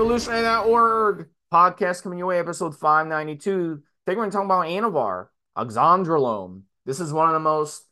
Evolutionary.org 0.00 1.28
podcast 1.52 2.02
coming 2.02 2.18
your 2.18 2.28
way, 2.28 2.38
episode 2.38 2.74
592. 2.74 3.42
Today 3.50 3.82
we're 4.06 4.14
going 4.14 4.30
to 4.30 4.34
talk 4.34 4.46
about 4.46 4.64
Anavar, 4.64 5.26
oxandrolone. 5.58 6.62
This 6.86 7.00
is 7.00 7.12
one 7.12 7.28
of 7.28 7.34
the 7.34 7.40
most 7.40 7.84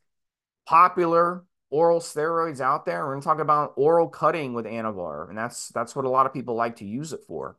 popular 0.64 1.44
oral 1.68 2.00
steroids 2.00 2.62
out 2.62 2.86
there. 2.86 3.04
We're 3.04 3.12
going 3.12 3.20
to 3.20 3.26
talk 3.26 3.40
about 3.40 3.74
oral 3.76 4.08
cutting 4.08 4.54
with 4.54 4.64
Anavar, 4.64 5.28
and 5.28 5.36
that's 5.36 5.68
that's 5.68 5.94
what 5.94 6.06
a 6.06 6.08
lot 6.08 6.24
of 6.24 6.32
people 6.32 6.54
like 6.54 6.76
to 6.76 6.86
use 6.86 7.12
it 7.12 7.24
for. 7.28 7.58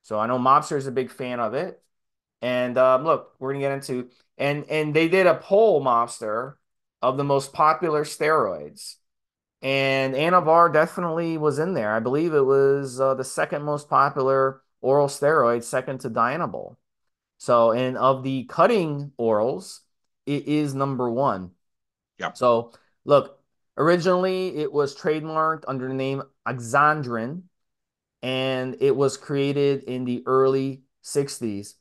So 0.00 0.18
I 0.18 0.26
know 0.26 0.38
Mobster 0.38 0.78
is 0.78 0.86
a 0.86 0.90
big 0.90 1.10
fan 1.10 1.38
of 1.38 1.52
it. 1.52 1.78
And 2.40 2.78
um, 2.78 3.04
look, 3.04 3.34
we're 3.38 3.52
going 3.52 3.60
to 3.60 3.68
get 3.68 3.72
into 3.74 4.08
and 4.38 4.64
and 4.70 4.94
they 4.94 5.08
did 5.08 5.26
a 5.26 5.34
poll, 5.34 5.84
Mobster, 5.84 6.54
of 7.02 7.18
the 7.18 7.24
most 7.24 7.52
popular 7.52 8.04
steroids 8.04 8.94
and 9.62 10.14
Anavar 10.14 10.72
definitely 10.72 11.38
was 11.38 11.60
in 11.60 11.74
there. 11.74 11.94
I 11.94 12.00
believe 12.00 12.34
it 12.34 12.44
was 12.44 13.00
uh, 13.00 13.14
the 13.14 13.24
second 13.24 13.62
most 13.62 13.88
popular 13.88 14.60
oral 14.80 15.06
steroid, 15.06 15.62
second 15.62 16.00
to 16.00 16.10
Dianabol. 16.10 16.76
So, 17.38 17.70
and 17.70 17.96
of 17.96 18.24
the 18.24 18.44
cutting 18.44 19.12
orals, 19.18 19.80
it 20.26 20.46
is 20.48 20.74
number 20.74 21.08
one. 21.10 21.52
Yeah. 22.18 22.32
So, 22.32 22.72
look, 23.04 23.40
originally 23.76 24.56
it 24.56 24.72
was 24.72 24.96
trademarked 24.96 25.64
under 25.68 25.88
the 25.88 25.94
name 25.94 26.22
Oxandrin, 26.46 27.42
and 28.20 28.76
it 28.80 28.94
was 28.94 29.16
created 29.16 29.84
in 29.84 30.04
the 30.04 30.24
early 30.26 30.82
60s. 31.02 31.76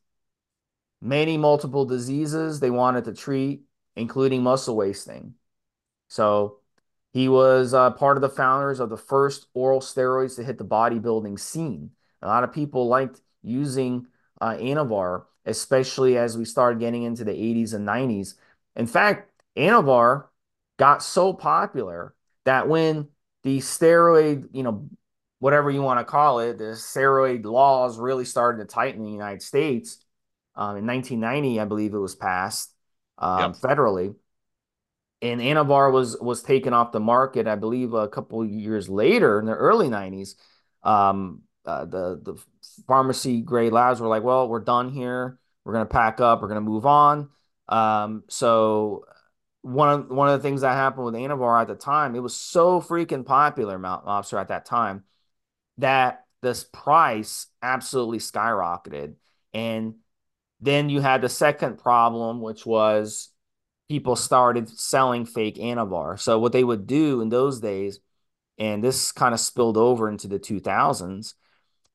Many 1.02 1.38
multiple 1.38 1.86
diseases 1.86 2.60
they 2.60 2.70
wanted 2.70 3.06
to 3.06 3.14
treat, 3.14 3.64
including 3.96 4.44
muscle 4.44 4.76
wasting. 4.76 5.34
So, 6.10 6.61
he 7.14 7.28
was 7.28 7.74
uh, 7.74 7.92
part 7.92 8.18
of 8.18 8.22
the 8.22 8.30
founders 8.30 8.80
of 8.80 8.90
the 8.90 8.98
first 8.98 9.48
oral 9.54 9.82
steroids 9.82 10.36
to 10.38 10.44
hit 10.44 10.58
the 10.58 10.66
bodybuilding 10.66 11.40
scene. 11.40 11.92
A 12.22 12.28
lot 12.28 12.44
of 12.44 12.54
people 12.54 12.88
liked 12.88 13.20
using 13.44 14.08
uh, 14.40 14.56
Anavar, 14.56 15.26
especially 15.46 16.18
as 16.18 16.38
we 16.38 16.46
started 16.46 16.80
getting 16.80 17.04
into 17.04 17.24
the 17.24 17.32
80s 17.32 17.74
and 17.74 17.88
90s. 17.88 18.36
In 18.76 18.88
fact, 18.88 19.30
Anavar 19.58 20.26
got 20.78 21.04
so 21.04 21.34
popular 21.34 22.16
that 22.46 22.70
when 22.70 23.10
the 23.44 23.58
steroid, 23.60 24.48
you 24.54 24.64
know, 24.64 24.90
whatever 25.40 25.70
you 25.70 25.82
want 25.82 26.00
to 26.00 26.06
call 26.06 26.40
it, 26.40 26.60
the 26.60 26.76
steroid 26.76 27.44
laws 27.44 27.98
really 28.00 28.26
started 28.26 28.60
to 28.60 28.66
tighten 28.66 29.02
in 29.02 29.06
the 29.06 29.12
United 29.12 29.42
States. 29.42 29.98
Um, 30.56 30.78
in 30.78 30.86
1990, 30.86 31.60
I 31.60 31.66
believe 31.66 31.94
it 31.94 31.98
was 31.98 32.16
passed 32.16 32.74
um, 33.18 33.54
yep. 33.54 33.62
federally 33.62 34.16
and 35.22 35.42
Anavar 35.42 35.92
was 35.92 36.18
was 36.20 36.42
taken 36.44 36.74
off 36.74 36.92
the 36.92 37.00
market, 37.00 37.48
I 37.48 37.56
believe, 37.56 37.94
a 37.94 38.08
couple 38.08 38.44
years 38.46 38.90
later 38.90 39.40
in 39.40 39.46
the 39.46 39.54
early 39.54 39.88
'90s. 39.88 40.36
Um, 40.84 41.44
uh, 41.66 41.86
the 41.86 42.20
the 42.24 42.44
pharmacy 42.88 43.42
grade 43.42 43.72
labs 43.72 44.02
were 44.02 44.08
like, 44.08 44.24
"Well, 44.24 44.48
we're 44.48 44.60
done 44.60 44.90
here. 44.90 45.40
We're 45.64 45.74
gonna 45.74 45.86
pack 45.86 46.20
up. 46.20 46.42
We're 46.42 46.48
gonna 46.48 46.62
move 46.62 46.86
on." 46.86 47.30
Um, 47.70 48.24
so 48.28 49.06
one 49.62 49.90
of 49.90 50.10
one 50.10 50.28
of 50.30 50.42
the 50.42 50.48
things 50.48 50.62
that 50.62 50.74
happened 50.74 51.06
with 51.06 51.14
Anavar 51.16 51.62
at 51.62 51.68
the 51.68 51.76
time, 51.76 52.16
it 52.16 52.20
was 52.20 52.36
so 52.36 52.82
freaking 52.82 53.26
popular, 53.26 53.78
Mount 53.78 54.06
Lobster 54.06 54.40
at 54.40 54.48
that 54.48 54.66
time, 54.66 55.04
that 55.78 56.26
this 56.42 56.64
price 56.64 57.48
absolutely 57.62 58.18
skyrocketed. 58.20 59.16
And 59.54 59.96
then 60.60 60.90
you 60.90 61.02
had 61.02 61.22
the 61.22 61.30
second 61.30 61.78
problem, 61.78 62.42
which 62.42 62.66
was 62.66 63.30
people 63.92 64.16
started 64.16 64.70
selling 64.70 65.26
fake 65.26 65.58
Anavar. 65.58 66.18
So 66.18 66.40
what 66.40 66.54
they 66.54 66.64
would 66.64 66.88
do 66.88 67.20
in 67.20 67.28
those 67.28 67.60
days, 67.60 68.00
and 68.58 68.82
this 68.82 69.12
kind 69.12 69.34
of 69.34 69.40
spilled 69.42 69.76
over 69.76 70.08
into 70.08 70.30
the 70.30 70.40
2000s, 70.40 71.34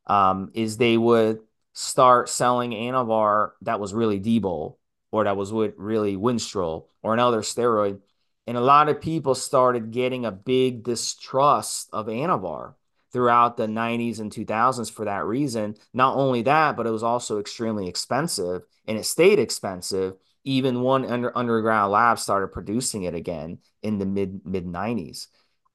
um, 0.06 0.50
is 0.52 0.76
they 0.76 0.98
would 0.98 1.38
start 1.72 2.28
selling 2.28 2.72
Anavar 2.72 3.52
that 3.62 3.80
was 3.80 3.94
really 3.94 4.20
Debol 4.20 4.76
or 5.10 5.24
that 5.24 5.38
was 5.38 5.52
really 5.52 6.18
Winstrol 6.18 6.88
or 7.02 7.14
another 7.14 7.40
steroid. 7.40 8.02
And 8.46 8.58
a 8.58 8.60
lot 8.60 8.90
of 8.90 9.00
people 9.00 9.34
started 9.34 9.90
getting 9.90 10.26
a 10.26 10.30
big 10.30 10.84
distrust 10.84 11.88
of 11.94 12.08
Anavar 12.08 12.74
throughout 13.10 13.56
the 13.56 13.68
90s 13.68 14.20
and 14.20 14.30
2000s 14.30 14.92
for 14.92 15.06
that 15.06 15.24
reason. 15.24 15.76
Not 15.94 16.14
only 16.14 16.42
that, 16.42 16.76
but 16.76 16.86
it 16.86 16.90
was 16.90 17.02
also 17.02 17.40
extremely 17.40 17.88
expensive 17.88 18.64
and 18.86 18.98
it 18.98 19.06
stayed 19.06 19.38
expensive 19.38 20.16
even 20.46 20.80
one 20.80 21.04
under, 21.04 21.36
underground 21.36 21.92
lab 21.92 22.18
started 22.18 22.48
producing 22.48 23.02
it 23.02 23.14
again 23.14 23.58
in 23.82 23.98
the 23.98 24.06
mid 24.06 24.40
mid 24.46 24.64
90s 24.64 25.26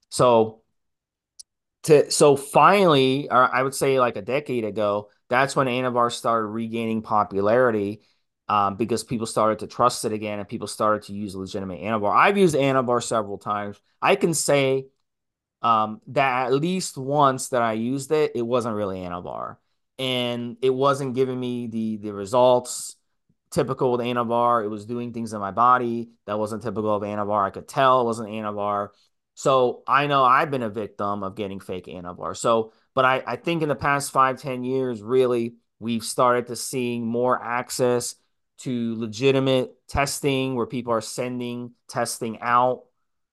so 0.10 0.62
to 1.84 2.10
so 2.10 2.36
finally 2.36 3.30
or 3.30 3.54
i 3.54 3.62
would 3.62 3.76
say 3.76 4.00
like 4.00 4.16
a 4.16 4.22
decade 4.22 4.64
ago 4.66 5.10
that's 5.30 5.56
when 5.56 5.68
anavar 5.68 6.12
started 6.12 6.48
regaining 6.48 7.04
popularity 7.04 8.02
um, 8.52 8.76
because 8.76 9.06
people 9.06 9.28
started 9.28 9.60
to 9.60 9.68
trust 9.68 10.04
it 10.04 10.12
again 10.12 10.38
and 10.38 10.46
people 10.48 10.68
started 10.68 11.04
to 11.04 11.14
use 11.14 11.34
legitimate 11.36 11.80
anavar. 11.80 12.14
I've 12.14 12.38
used 12.38 12.54
anavar 12.54 13.02
several 13.02 13.38
times. 13.38 13.80
I 14.02 14.18
can 14.18 14.34
say 14.34 14.88
um, 15.62 16.02
that 16.08 16.48
at 16.48 16.54
least 16.54 16.98
once 16.98 17.50
that 17.50 17.62
i 17.62 17.74
used 17.74 18.12
it 18.12 18.34
it 18.36 18.42
wasn't 18.42 18.76
really 18.76 19.00
anavar. 19.00 19.56
And 19.98 20.58
it 20.62 20.72
wasn't 20.72 21.16
giving 21.16 21.40
me 21.40 21.68
the 21.68 21.96
the 21.98 22.12
results 22.12 22.98
typical 23.52 23.92
with 23.92 24.02
Anavar. 24.02 24.64
It 24.64 24.70
was 24.70 24.86
doing 24.86 25.14
things 25.14 25.34
in 25.34 25.40
my 25.40 25.52
body 25.52 26.10
that 26.26 26.40
wasn't 26.40 26.64
typical 26.64 26.96
of 26.96 27.04
Anavar. 27.04 27.46
I 27.46 27.50
could 27.50 27.68
tell 27.68 28.02
it 28.02 28.06
wasn't 28.06 28.30
Anavar. 28.30 28.90
So 29.36 29.84
I 29.88 30.08
know 30.08 30.24
I've 30.24 30.52
been 30.52 30.64
a 30.64 30.70
victim 30.70 31.24
of 31.24 31.36
getting 31.36 31.60
fake 31.60 31.86
Anavar. 31.86 32.36
So, 32.36 32.74
but 32.94 33.06
I, 33.06 33.24
I 33.26 33.36
think 33.36 33.62
in 33.62 33.70
the 33.70 33.76
past 33.76 34.12
five 34.12 34.42
ten 34.42 34.64
years, 34.64 35.02
really, 35.02 35.56
we've 35.80 36.04
started 36.04 36.48
to 36.48 36.56
seeing 36.56 37.06
more 37.06 37.42
access 37.42 38.16
to 38.60 38.96
legitimate 38.96 39.74
testing 39.88 40.56
where 40.56 40.68
people 40.68 40.94
are 40.94 41.02
sending 41.02 41.72
testing 41.88 42.40
out. 42.42 42.84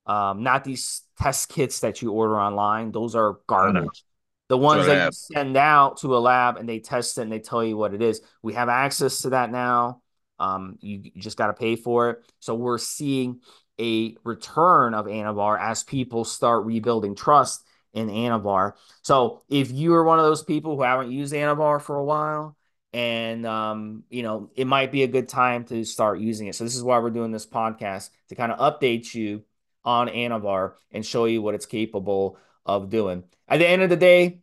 Um, 0.06 0.43
not 0.43 0.65
these 0.65 1.03
test 1.21 1.50
kits 1.50 1.81
that 1.81 2.00
you 2.00 2.12
order 2.12 2.41
online. 2.41 2.93
Those 2.93 3.15
are 3.15 3.41
garbage. 3.47 4.05
The 4.49 4.56
ones 4.56 4.87
that 4.87 5.05
you 5.05 5.12
send 5.12 5.59
out 5.59 5.99
to 5.99 6.17
a 6.17 6.19
lab 6.19 6.56
and 6.56 6.67
they 6.67 6.79
test 6.79 7.19
it 7.19 7.23
and 7.23 7.31
they 7.31 7.41
tell 7.41 7.62
you 7.62 7.77
what 7.77 7.93
it 7.93 8.00
is. 8.00 8.23
We 8.43 8.55
have 8.55 8.71
access 8.71 9.21
to 9.23 9.31
that 9.31 9.53
now. 9.53 10.00
Um, 10.38 10.78
you, 10.81 11.10
just 11.16 11.37
got 11.37 11.49
to 11.49 11.53
pay 11.53 11.76
for 11.76 12.10
it. 12.10 12.25
So 12.41 12.54
we're 12.54 12.78
seeing 12.78 13.41
a 13.81 14.16
return 14.25 14.94
of 14.94 15.06
Anavar 15.06 15.60
as 15.60 15.84
people 15.84 16.25
start 16.25 16.65
rebuilding 16.65 17.15
trust 17.15 17.65
in 17.93 18.09
Anavar. 18.09 18.72
So 19.03 19.43
if 19.49 19.71
you 19.71 19.94
are 19.94 20.04
one 20.04 20.19
of 20.19 20.25
those 20.25 20.43
people 20.43 20.76
who 20.76 20.82
haven't 20.82 21.10
used 21.10 21.32
Anavar 21.32 21.81
for 21.81 21.97
a 21.97 22.04
while, 22.04 22.56
and 22.93 23.47
um, 23.47 24.04
you 24.09 24.22
know, 24.22 24.50
it 24.56 24.66
might 24.66 24.91
be 24.91 25.03
a 25.03 25.09
good 25.09 25.28
time 25.28 25.65
to 25.66 25.84
start 25.84 26.21
using 26.21 26.47
it. 26.47 26.55
So 26.55 26.65
this 26.65 26.76
is 26.76 26.82
why 26.82 26.99
we're 26.99 27.10
doing 27.10 27.32
this 27.32 27.47
podcast 27.47 28.10
to 28.28 28.34
kind 28.34 28.53
of 28.53 28.59
update 28.59 29.15
you 29.15 29.44
on 29.84 30.09
Anavar 30.09 30.75
and 30.91 31.05
show 31.05 31.26
you 31.26 31.43
what 31.43 31.55
it's 31.55 31.66
capable 31.66 32.38
of 32.65 32.91
doing. 32.91 33.25
At 33.47 33.59
the 33.59 33.69
end 33.69 33.82
of 33.82 33.91
the 33.91 33.97
day, 33.97 34.41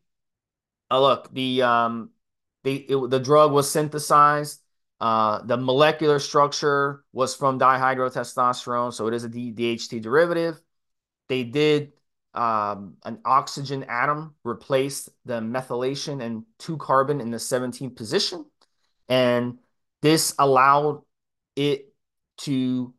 uh, 0.91 1.01
look, 1.01 1.33
the 1.33 1.63
um, 1.63 2.12
the 2.63 2.75
it, 2.75 3.09
the 3.09 3.19
drug 3.19 3.51
was 3.51 3.69
synthesized 3.69 4.62
uh, 5.00 5.41
the 5.44 5.57
molecular 5.57 6.19
structure 6.19 7.03
was 7.11 7.35
from 7.35 7.59
dihydrotestosterone, 7.59 8.94
so 8.94 9.07
it 9.07 9.13
is 9.13 9.23
a 9.23 9.29
DHT 9.29 10.01
derivative. 10.01 10.61
They 11.28 11.44
did 11.44 11.94
um, 12.33 12.97
an 13.03 13.19
oxygen 13.25 13.83
atom 13.85 14.35
replaced 14.44 15.09
the 15.25 15.39
methylation 15.39 16.22
and 16.22 16.44
two 16.59 16.78
carbon 16.78 17.22
in 17.22 17.31
the 17.31 17.38
17th 17.38 17.95
position. 17.95 18.45
And 19.07 19.59
this 20.01 20.33
allowed 20.38 21.01
it 21.56 21.94
to 22.38 22.94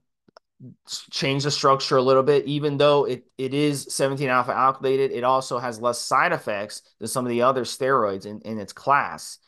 change 1.11 1.45
the 1.45 1.51
structure 1.51 1.97
a 1.97 2.03
little 2.03 2.23
bit, 2.23 2.47
even 2.47 2.79
though 2.79 3.05
it, 3.05 3.27
it 3.37 3.53
is 3.53 3.87
17 3.91 4.29
alpha 4.29 4.53
alkylated, 4.53 5.11
it 5.11 5.25
also 5.25 5.59
has 5.59 5.81
less 5.81 6.01
side 6.01 6.33
effects 6.33 6.83
than 6.99 7.09
some 7.09 7.27
of 7.27 7.31
the 7.31 7.43
other 7.43 7.65
steroids 7.65 8.25
in, 8.25 8.41
in 8.41 8.59
its 8.59 8.73
class. 8.73 9.39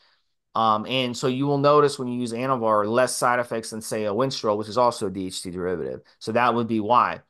Um, 0.55 0.85
and 0.87 1.15
so 1.15 1.27
you 1.27 1.45
will 1.45 1.57
notice 1.57 1.99
when 1.99 2.07
you 2.07 2.19
use 2.19 2.33
Anavar, 2.33 2.87
less 2.87 3.15
side 3.15 3.39
effects 3.39 3.69
than 3.69 3.81
say 3.81 4.05
a 4.05 4.11
Winstrol, 4.11 4.57
which 4.57 4.67
is 4.67 4.77
also 4.77 5.07
a 5.07 5.11
DHT 5.11 5.51
derivative. 5.51 6.01
So 6.19 6.31
that 6.31 6.53
would 6.53 6.67
be 6.67 6.79
why. 6.79 7.21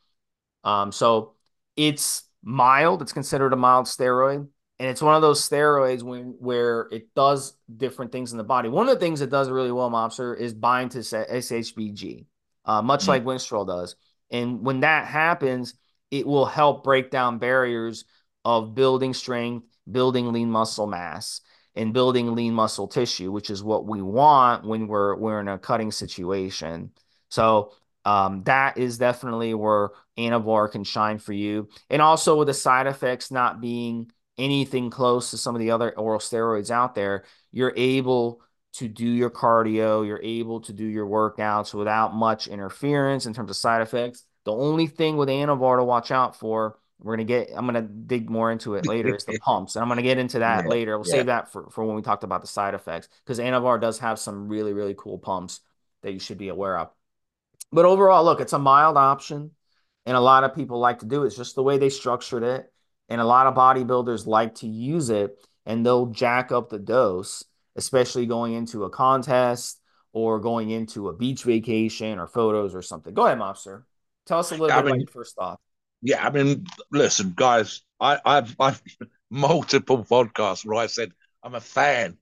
Um, 0.63 0.92
so 0.92 1.33
it's 1.75 2.24
mild. 2.44 3.01
It's 3.01 3.13
considered 3.13 3.54
a 3.54 3.57
mild 3.57 3.86
steroid. 3.86 4.48
And 4.80 4.88
it's 4.88 5.01
one 5.01 5.16
of 5.16 5.21
those 5.21 5.48
steroids 5.48 6.04
when 6.04 6.36
where 6.39 6.88
it 6.92 7.13
does 7.13 7.57
different 7.75 8.13
things 8.13 8.31
in 8.31 8.38
the 8.38 8.45
body. 8.45 8.69
One 8.69 8.88
of 8.88 8.94
the 8.94 9.00
things 9.00 9.19
it 9.19 9.30
does 9.30 9.50
really 9.50 9.74
well, 9.74 9.92
Mobster, 9.92 10.38
is 10.38 10.54
bind 10.54 10.92
to 10.92 11.00
SHBG, 11.00 12.25
uh, 12.63 12.81
much 12.81 13.01
mm-hmm. 13.01 13.10
like 13.10 13.25
Winstrol 13.25 13.68
does. 13.68 13.98
And 14.31 14.62
when 14.66 14.81
that 14.81 15.06
happens, 15.06 15.74
it 16.12 16.25
will 16.25 16.45
help 16.45 16.86
break 16.86 17.12
down 17.12 17.39
barriers 17.39 18.06
of 18.45 18.74
building 18.74 19.13
strength, 19.13 19.68
building 19.92 20.31
lean 20.31 20.50
muscle 20.50 20.88
mass 20.88 21.42
and 21.80 21.94
building 21.94 22.36
lean 22.36 22.54
muscle 22.54 22.90
tissue, 22.90 23.31
which 23.31 23.50
is 23.50 23.64
what 23.64 23.86
we 23.86 24.02
want 24.02 24.66
when 24.66 24.88
we're 24.88 25.16
we're 25.16 25.40
in 25.40 25.48
a 25.48 25.58
cutting 25.58 25.92
situation. 25.92 26.92
So 27.30 27.72
um, 28.04 28.44
that 28.44 28.78
is 28.78 28.98
definitely 28.98 29.54
where 29.54 29.92
Anavar 30.18 30.70
can 30.70 30.84
shine 30.84 31.20
for 31.20 31.31
you, 31.31 31.70
and 31.90 32.02
also 32.02 32.38
with 32.38 32.48
the 32.48 32.54
side 32.54 32.86
effects 32.86 33.31
not 33.31 33.62
being 33.62 34.12
anything 34.38 34.90
close 34.90 35.31
to 35.31 35.38
some 35.38 35.56
of 35.56 35.60
the 35.60 35.72
other 35.72 35.98
oral 35.98 36.20
steroids 36.20 36.70
out 36.70 36.96
there, 36.96 37.24
you're 37.52 37.74
able 37.76 38.42
to 38.74 38.88
do 38.88 39.08
your 39.08 39.30
cardio, 39.30 40.06
you're 40.06 40.22
able 40.22 40.62
to 40.62 40.74
do 40.74 40.86
your 40.86 41.06
workouts 41.06 41.74
without 41.74 42.14
much 42.14 42.48
interference 42.48 43.26
in 43.26 43.34
terms 43.34 43.50
of 43.50 43.56
side 43.56 43.81
effects. 43.81 44.24
The 44.46 44.54
only 44.54 44.88
thing 44.88 45.18
with 45.18 45.30
Anavar 45.30 45.78
to 45.78 45.84
watch 45.84 46.12
out 46.12 46.36
for, 46.36 46.78
we're 47.01 47.16
gonna 47.16 47.24
get, 47.24 47.51
I'm 47.56 47.66
gonna 47.66 47.81
dig 47.81 48.30
more 48.30 48.51
into 48.51 48.75
it 48.75 48.86
later, 48.86 49.16
is 49.16 49.25
the 49.25 49.40
pumps. 49.44 49.75
And 49.75 49.84
I'm 49.84 49.90
gonna 49.90 50.01
get 50.01 50.18
into 50.18 50.40
that 50.40 50.66
yeah, 50.66 50.69
later. 50.69 50.98
We'll 50.98 51.07
yeah. 51.07 51.16
save 51.16 51.25
that 51.28 51.51
for, 51.51 51.69
for 51.69 51.86
when 51.86 51.96
we 51.96 52.01
talked 52.01 52.24
about 52.24 52.42
the 52.42 52.48
side 52.48 52.74
effects, 52.74 53.07
because 53.24 53.40
Anavar 53.40 53.80
does 53.80 54.00
have 54.00 54.19
some 54.19 54.48
really, 54.48 54.74
really 54.74 54.96
cool 54.98 55.18
pumps 55.18 55.62
that 56.01 56.12
you 56.12 56.19
should 56.19 56.38
be 56.38 56.50
aware 56.50 56.78
of. 56.78 56.90
But 57.72 57.86
overall, 57.86 58.24
look, 58.24 58.42
it's 58.42 58.54
a 58.54 58.60
mild 58.60 58.98
option. 58.98 59.51
And 60.06 60.18
a 60.18 60.22
lot 60.22 60.44
of 60.44 60.56
people 60.56 60.80
like 60.80 61.00
to 61.00 61.06
do 61.06 61.24
it. 61.24 61.28
It's 61.28 61.36
just 61.36 61.56
the 61.56 61.63
way 61.63 61.78
they 61.78 61.90
structured 61.90 62.44
it. 62.44 62.72
And 63.10 63.22
a 63.22 63.25
lot 63.25 63.48
of 63.48 63.54
bodybuilders 63.54 64.25
like 64.25 64.56
to 64.56 64.68
use 64.68 65.10
it 65.10 65.38
and 65.66 65.86
they'll 65.86 66.07
jack 66.07 66.52
up 66.52 66.69
the 66.69 66.80
dose, 66.80 67.44
especially 67.75 68.25
going 68.25 68.54
into 68.54 68.86
a 68.86 68.90
contest 68.90 69.80
or 70.12 70.40
going 70.40 70.72
into 70.72 71.10
a 71.10 71.13
beach 71.13 71.44
vacation 71.44 72.18
or 72.18 72.28
photos 72.28 72.74
or 72.74 72.81
something. 72.81 73.13
Go 73.13 73.25
ahead, 73.25 73.38
Mobster. 73.38 73.84
Tell 74.25 74.40
us 74.40 74.52
a 74.52 74.56
little 74.56 74.72
I 74.72 74.81
bit 74.81 74.86
mean, 74.86 74.94
about 74.94 75.00
your 75.02 75.07
first 75.07 75.36
thought. 75.36 75.60
Yeah, 76.01 76.25
I 76.25 76.30
mean, 76.31 76.66
listen, 76.92 77.34
guys, 77.36 77.81
I, 78.00 78.19
I've, 78.25 78.56
I've 78.60 78.81
multiple 79.30 80.04
podcasts 80.04 80.66
where 80.66 80.78
I 80.78 80.88
said 80.88 81.12
I'm 81.44 81.56
a 81.56 81.62
fan. 81.62 82.18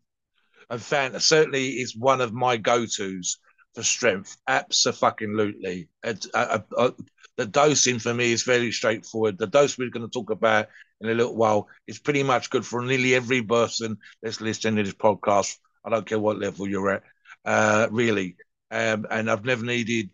I'm 0.69 0.77
a 0.77 0.79
fan. 0.79 1.19
Certainly, 1.19 1.69
is 1.71 1.95
one 1.97 2.21
of 2.21 2.33
my 2.33 2.57
go-tos 2.57 3.38
for 3.75 3.83
strength. 3.83 4.38
Absolutely. 4.47 5.89
Uh, 6.03 6.13
uh, 6.33 6.59
uh, 6.77 6.91
the 7.38 7.45
dosing 7.45 8.00
for 8.00 8.13
me 8.13 8.33
is 8.33 8.44
fairly 8.44 8.71
straightforward. 8.71 9.38
The 9.38 9.47
dose 9.47 9.77
we're 9.77 9.89
going 9.91 10.07
to 10.07 10.12
talk 10.12 10.31
about 10.31 10.68
in 11.01 11.09
a 11.09 11.13
little 11.13 11.35
while 11.35 11.69
is 11.88 12.00
pretty 12.00 12.23
much 12.23 12.50
good 12.50 12.65
for 12.65 12.81
nearly 12.83 13.15
every 13.15 13.41
person 13.44 13.97
that's 14.21 14.41
listening 14.41 14.77
to 14.77 14.83
this 14.83 14.94
podcast. 14.94 15.57
I 15.85 15.89
don't 15.91 16.06
care 16.06 16.19
what 16.19 16.39
level 16.39 16.68
you're 16.68 16.91
at, 16.91 17.03
uh, 17.45 17.88
really. 17.91 18.38
Um, 18.71 19.06
and 19.12 19.30
I've 19.31 19.45
never 19.45 19.65
needed 19.65 20.09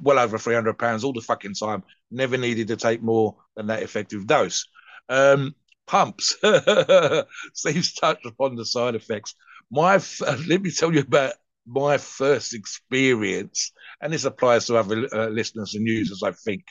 well 0.00 0.18
over 0.18 0.38
300 0.38 0.78
pounds 0.78 1.04
all 1.04 1.12
the 1.12 1.20
fucking 1.20 1.54
time. 1.54 1.82
Never 2.10 2.36
needed 2.36 2.68
to 2.68 2.76
take 2.76 3.02
more 3.02 3.36
than 3.56 3.66
that 3.68 3.82
effective 3.82 4.26
dose. 4.26 4.66
Um, 5.08 5.54
pumps. 5.86 6.36
Steve's 7.54 7.94
touched 7.94 8.26
upon 8.26 8.56
the 8.56 8.64
side 8.64 8.94
effects. 8.94 9.34
My, 9.70 10.00
let 10.48 10.62
me 10.62 10.70
tell 10.70 10.92
you 10.92 11.00
about 11.00 11.34
my 11.66 11.98
first 11.98 12.54
experience, 12.54 13.72
and 14.00 14.12
this 14.12 14.24
applies 14.24 14.66
to 14.66 14.76
other 14.76 15.08
uh, 15.12 15.28
listeners 15.28 15.74
and 15.74 15.86
users, 15.86 16.22
I 16.22 16.32
think. 16.32 16.64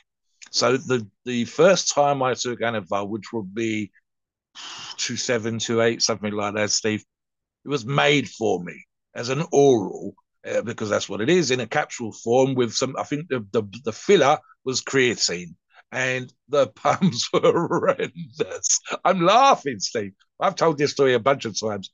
So 0.50 0.76
the 0.76 1.06
the 1.24 1.46
first 1.46 1.92
time 1.92 2.22
I 2.22 2.34
took 2.34 2.60
Anavar, 2.60 3.08
which 3.08 3.32
would 3.32 3.54
be 3.54 3.90
two 4.96 5.16
seven, 5.16 5.58
two 5.58 5.80
eight, 5.80 6.02
something 6.02 6.32
like 6.32 6.54
that, 6.54 6.70
Steve, 6.70 7.04
it 7.64 7.68
was 7.68 7.84
made 7.84 8.28
for 8.28 8.62
me 8.62 8.84
as 9.14 9.30
an 9.30 9.44
oral 9.50 10.14
uh, 10.50 10.62
because 10.62 10.90
that's 10.90 11.08
what 11.08 11.20
it 11.20 11.30
is 11.30 11.50
in 11.50 11.60
a 11.60 11.66
capsule 11.66 12.12
form 12.12 12.54
with 12.54 12.72
some. 12.72 12.94
I 12.98 13.04
think 13.04 13.28
the 13.28 13.46
the, 13.52 13.62
the 13.84 13.92
filler 13.92 14.38
was 14.64 14.82
creatine. 14.82 15.54
And 15.92 16.32
the 16.48 16.66
pumps 16.74 17.28
were 17.32 17.40
horrendous. 17.40 18.80
I'm 19.04 19.20
laughing, 19.20 19.78
Steve. 19.78 20.12
I've 20.40 20.56
told 20.56 20.78
this 20.78 20.92
story 20.92 21.14
a 21.14 21.20
bunch 21.20 21.44
of 21.44 21.58
times. 21.58 21.90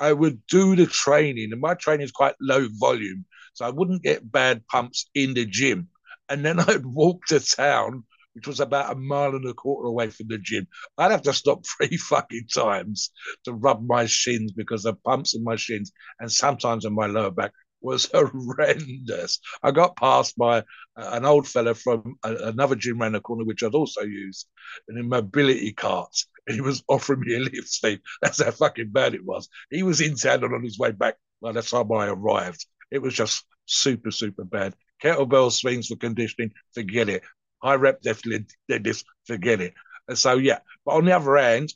I 0.00 0.12
would 0.12 0.44
do 0.48 0.74
the 0.74 0.86
training, 0.86 1.52
and 1.52 1.60
my 1.60 1.74
training 1.74 2.04
is 2.04 2.10
quite 2.10 2.34
low 2.40 2.66
volume, 2.80 3.24
so 3.54 3.64
I 3.64 3.70
wouldn't 3.70 4.02
get 4.02 4.30
bad 4.30 4.66
pumps 4.66 5.08
in 5.14 5.34
the 5.34 5.46
gym. 5.46 5.88
And 6.28 6.44
then 6.44 6.58
I'd 6.68 6.84
walk 6.84 7.26
to 7.26 7.38
town, 7.38 8.04
which 8.34 8.48
was 8.48 8.58
about 8.58 8.92
a 8.92 8.96
mile 8.96 9.36
and 9.36 9.46
a 9.46 9.54
quarter 9.54 9.88
away 9.88 10.10
from 10.10 10.26
the 10.28 10.38
gym. 10.38 10.66
I'd 10.98 11.12
have 11.12 11.22
to 11.22 11.32
stop 11.32 11.64
three 11.78 11.96
fucking 11.96 12.48
times 12.52 13.10
to 13.44 13.52
rub 13.52 13.86
my 13.86 14.06
shins 14.06 14.52
because 14.52 14.82
the 14.82 14.94
pumps 14.94 15.34
in 15.34 15.44
my 15.44 15.56
shins 15.56 15.92
and 16.18 16.30
sometimes 16.30 16.84
in 16.84 16.94
my 16.94 17.06
lower 17.06 17.30
back 17.30 17.52
was 17.84 18.10
horrendous. 18.14 19.38
I 19.62 19.70
got 19.70 19.96
passed 19.96 20.36
by 20.36 20.60
uh, 20.60 20.62
an 20.96 21.24
old 21.24 21.46
fella 21.46 21.74
from 21.74 22.16
another 22.24 22.74
gym 22.74 23.00
around 23.00 23.12
the 23.12 23.20
corner, 23.20 23.44
which 23.44 23.62
I'd 23.62 23.74
also 23.74 24.02
used, 24.02 24.48
in 24.88 24.98
a 24.98 25.02
mobility 25.02 25.72
cart. 25.72 26.16
And 26.46 26.54
he 26.56 26.60
was 26.60 26.82
offering 26.88 27.20
me 27.20 27.36
a 27.36 27.40
lift, 27.40 27.68
Steve. 27.68 28.00
That's 28.22 28.42
how 28.42 28.50
fucking 28.50 28.90
bad 28.90 29.14
it 29.14 29.24
was. 29.24 29.48
He 29.70 29.82
was 29.82 30.00
in 30.00 30.16
town 30.16 30.42
and 30.42 30.54
on 30.54 30.64
his 30.64 30.78
way 30.78 30.90
back 30.90 31.16
by 31.40 31.52
the 31.52 31.62
time 31.62 31.92
I 31.92 32.06
arrived. 32.06 32.66
It 32.90 33.02
was 33.02 33.14
just 33.14 33.44
super, 33.66 34.10
super 34.10 34.44
bad. 34.44 34.74
Kettlebell 35.02 35.52
swings 35.52 35.88
for 35.88 35.96
conditioning, 35.96 36.52
forget 36.74 37.08
it. 37.08 37.22
High 37.62 37.74
rep 37.74 38.02
definitely 38.02 38.46
did 38.68 38.84
this, 38.84 39.04
forget 39.26 39.60
it. 39.60 39.74
And 40.08 40.18
so, 40.18 40.36
yeah. 40.36 40.58
But 40.84 40.96
on 40.96 41.04
the 41.04 41.16
other 41.16 41.36
hand, 41.36 41.72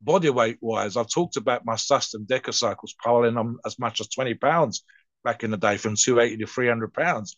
body 0.00 0.30
weight 0.30 0.58
wise, 0.60 0.96
I've 0.96 1.10
talked 1.10 1.36
about 1.36 1.64
my 1.64 1.76
Sustain 1.76 2.26
Deca 2.26 2.52
cycles 2.52 2.94
piling 3.02 3.36
on 3.36 3.58
as 3.64 3.78
much 3.78 4.00
as 4.00 4.08
20 4.08 4.34
pounds 4.34 4.84
back 5.24 5.44
in 5.44 5.50
the 5.50 5.56
day 5.56 5.76
from 5.76 5.96
280 5.96 6.44
to 6.44 6.46
300 6.46 6.92
pounds. 6.92 7.36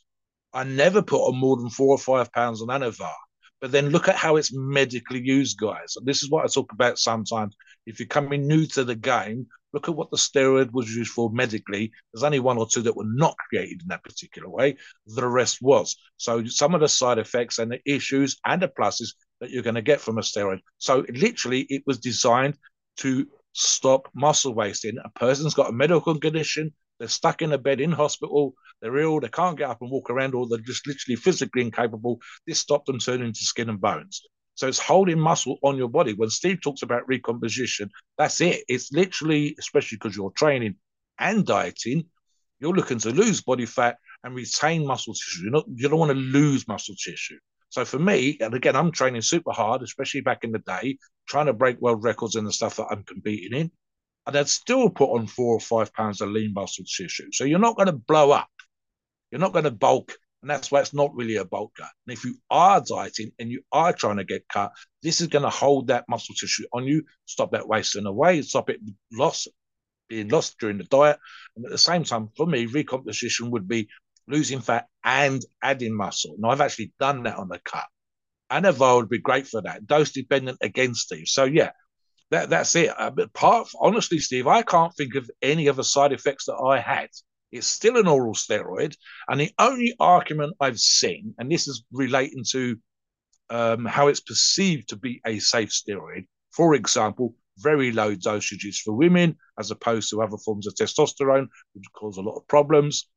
I 0.52 0.64
never 0.64 1.02
put 1.02 1.26
on 1.26 1.36
more 1.36 1.56
than 1.56 1.70
four 1.70 1.88
or 1.88 1.98
five 1.98 2.32
pounds 2.32 2.62
on 2.62 2.68
Anavar. 2.68 3.12
But 3.60 3.72
then 3.72 3.90
look 3.90 4.08
at 4.08 4.16
how 4.16 4.36
it's 4.36 4.52
medically 4.52 5.22
used, 5.22 5.58
guys. 5.58 5.94
And 5.96 6.06
this 6.06 6.22
is 6.22 6.30
what 6.30 6.44
I 6.44 6.48
talk 6.48 6.72
about 6.72 6.98
sometimes. 6.98 7.56
If 7.86 7.98
you're 7.98 8.06
coming 8.06 8.46
new 8.46 8.66
to 8.66 8.84
the 8.84 8.94
game, 8.94 9.46
look 9.72 9.88
at 9.88 9.96
what 9.96 10.10
the 10.10 10.16
steroid 10.16 10.72
was 10.72 10.94
used 10.94 11.12
for 11.12 11.30
medically. 11.30 11.90
There's 12.12 12.24
only 12.24 12.40
one 12.40 12.58
or 12.58 12.68
two 12.68 12.82
that 12.82 12.96
were 12.96 13.06
not 13.06 13.36
created 13.48 13.82
in 13.82 13.88
that 13.88 14.04
particular 14.04 14.48
way. 14.48 14.76
The 15.06 15.26
rest 15.26 15.58
was. 15.62 15.96
So 16.18 16.44
some 16.44 16.74
of 16.74 16.80
the 16.80 16.88
side 16.88 17.18
effects 17.18 17.58
and 17.58 17.72
the 17.72 17.80
issues 17.86 18.36
and 18.44 18.62
the 18.62 18.68
pluses 18.68 19.14
that 19.40 19.50
you're 19.50 19.62
going 19.62 19.74
to 19.74 19.82
get 19.82 20.00
from 20.00 20.18
a 20.18 20.22
steroid. 20.22 20.60
So 20.78 21.04
literally, 21.08 21.62
it 21.68 21.82
was 21.86 21.98
designed 21.98 22.56
to 22.98 23.26
stop 23.52 24.08
muscle 24.14 24.54
wasting. 24.54 24.98
A 25.04 25.10
person's 25.18 25.54
got 25.54 25.70
a 25.70 25.72
medical 25.72 26.18
condition, 26.18 26.72
they're 26.98 27.08
stuck 27.08 27.42
in 27.42 27.52
a 27.52 27.58
bed 27.58 27.80
in 27.80 27.92
hospital. 27.92 28.54
They're 28.80 28.96
ill. 28.98 29.20
They 29.20 29.28
can't 29.28 29.58
get 29.58 29.70
up 29.70 29.82
and 29.82 29.90
walk 29.90 30.10
around, 30.10 30.34
or 30.34 30.46
they're 30.46 30.58
just 30.58 30.86
literally 30.86 31.16
physically 31.16 31.62
incapable. 31.62 32.20
This 32.46 32.60
stopped 32.60 32.86
them 32.86 32.98
turning 32.98 33.28
into 33.28 33.40
skin 33.40 33.68
and 33.68 33.80
bones. 33.80 34.22
So 34.54 34.68
it's 34.68 34.78
holding 34.78 35.18
muscle 35.18 35.58
on 35.62 35.76
your 35.76 35.88
body. 35.88 36.12
When 36.14 36.30
Steve 36.30 36.60
talks 36.60 36.82
about 36.82 37.08
recomposition, 37.08 37.90
that's 38.16 38.40
it. 38.40 38.64
It's 38.68 38.92
literally, 38.92 39.56
especially 39.58 39.96
because 39.96 40.16
you're 40.16 40.30
training 40.30 40.76
and 41.18 41.44
dieting, 41.44 42.04
you're 42.60 42.72
looking 42.72 42.98
to 42.98 43.10
lose 43.10 43.42
body 43.42 43.66
fat 43.66 43.96
and 44.22 44.34
retain 44.34 44.86
muscle 44.86 45.14
tissue. 45.14 45.42
You're 45.42 45.52
not, 45.52 45.64
you 45.74 45.88
don't 45.88 45.98
want 45.98 46.12
to 46.12 46.16
lose 46.16 46.68
muscle 46.68 46.94
tissue. 46.94 47.38
So 47.70 47.84
for 47.84 47.98
me, 47.98 48.38
and 48.40 48.54
again, 48.54 48.76
I'm 48.76 48.92
training 48.92 49.22
super 49.22 49.50
hard, 49.50 49.82
especially 49.82 50.20
back 50.20 50.44
in 50.44 50.52
the 50.52 50.60
day, 50.60 50.98
trying 51.28 51.46
to 51.46 51.52
break 51.52 51.80
world 51.80 52.04
records 52.04 52.36
in 52.36 52.44
the 52.44 52.52
stuff 52.52 52.76
that 52.76 52.86
I'm 52.90 53.02
competing 53.02 53.58
in 53.58 53.72
and 54.26 54.34
they'd 54.34 54.48
still 54.48 54.88
put 54.90 55.10
on 55.10 55.26
four 55.26 55.54
or 55.54 55.60
five 55.60 55.92
pounds 55.92 56.20
of 56.20 56.30
lean 56.30 56.52
muscle 56.54 56.84
tissue. 56.84 57.30
So 57.32 57.44
you're 57.44 57.58
not 57.58 57.76
going 57.76 57.86
to 57.86 57.92
blow 57.92 58.30
up. 58.30 58.48
You're 59.30 59.40
not 59.40 59.52
going 59.52 59.64
to 59.64 59.70
bulk. 59.70 60.16
And 60.42 60.50
that's 60.50 60.70
why 60.70 60.80
it's 60.80 60.92
not 60.92 61.14
really 61.14 61.36
a 61.36 61.44
bulker. 61.44 61.88
And 62.06 62.12
if 62.16 62.24
you 62.24 62.36
are 62.50 62.82
dieting 62.86 63.32
and 63.38 63.50
you 63.50 63.62
are 63.72 63.94
trying 63.94 64.18
to 64.18 64.24
get 64.24 64.46
cut, 64.46 64.72
this 65.02 65.22
is 65.22 65.28
going 65.28 65.42
to 65.42 65.50
hold 65.50 65.86
that 65.86 66.04
muscle 66.08 66.34
tissue 66.34 66.64
on 66.72 66.86
you, 66.86 67.04
stop 67.24 67.52
that 67.52 67.66
wasting 67.66 68.04
away, 68.04 68.42
stop 68.42 68.68
it 68.68 68.78
loss 69.10 69.48
being 70.08 70.28
lost 70.28 70.58
during 70.58 70.78
the 70.78 70.84
diet. 70.84 71.18
And 71.56 71.64
at 71.64 71.70
the 71.70 71.78
same 71.78 72.04
time, 72.04 72.28
for 72.36 72.46
me, 72.46 72.66
recomposition 72.66 73.50
would 73.52 73.66
be 73.66 73.88
losing 74.28 74.60
fat 74.60 74.86
and 75.02 75.42
adding 75.62 75.96
muscle. 75.96 76.36
Now, 76.38 76.50
I've 76.50 76.60
actually 76.60 76.92
done 77.00 77.22
that 77.24 77.36
on 77.36 77.48
the 77.48 77.58
cut. 77.64 77.86
Anavar 78.52 78.96
would 78.96 79.08
be 79.08 79.18
great 79.18 79.46
for 79.46 79.62
that, 79.62 79.86
dose 79.86 80.12
dependent 80.12 80.58
against 80.60 81.02
Steve. 81.02 81.26
So, 81.26 81.44
yeah, 81.44 81.70
that 82.30 82.50
that's 82.50 82.74
it. 82.76 82.90
Uh, 82.98 83.10
but 83.10 83.32
part 83.32 83.68
honestly, 83.80 84.18
Steve, 84.18 84.46
I 84.46 84.62
can't 84.62 84.94
think 84.94 85.14
of 85.14 85.30
any 85.42 85.68
other 85.68 85.82
side 85.82 86.12
effects 86.12 86.46
that 86.46 86.56
I 86.56 86.80
had. 86.80 87.08
It's 87.52 87.66
still 87.66 87.96
an 87.96 88.08
oral 88.08 88.34
steroid, 88.34 88.96
and 89.28 89.40
the 89.40 89.52
only 89.58 89.94
argument 90.00 90.56
I've 90.60 90.80
seen, 90.80 91.34
and 91.38 91.50
this 91.50 91.68
is 91.68 91.84
relating 91.92 92.44
to 92.50 92.76
um, 93.50 93.84
how 93.84 94.08
it's 94.08 94.20
perceived 94.20 94.88
to 94.88 94.96
be 94.96 95.20
a 95.24 95.38
safe 95.38 95.70
steroid. 95.70 96.26
For 96.50 96.74
example, 96.74 97.34
very 97.58 97.92
low 97.92 98.16
dosages 98.16 98.78
for 98.78 98.92
women, 98.92 99.36
as 99.58 99.70
opposed 99.70 100.10
to 100.10 100.22
other 100.22 100.36
forms 100.38 100.66
of 100.66 100.74
testosterone, 100.74 101.46
which 101.74 101.84
cause 101.94 102.16
a 102.16 102.22
lot 102.22 102.36
of 102.36 102.48
problems. 102.48 103.08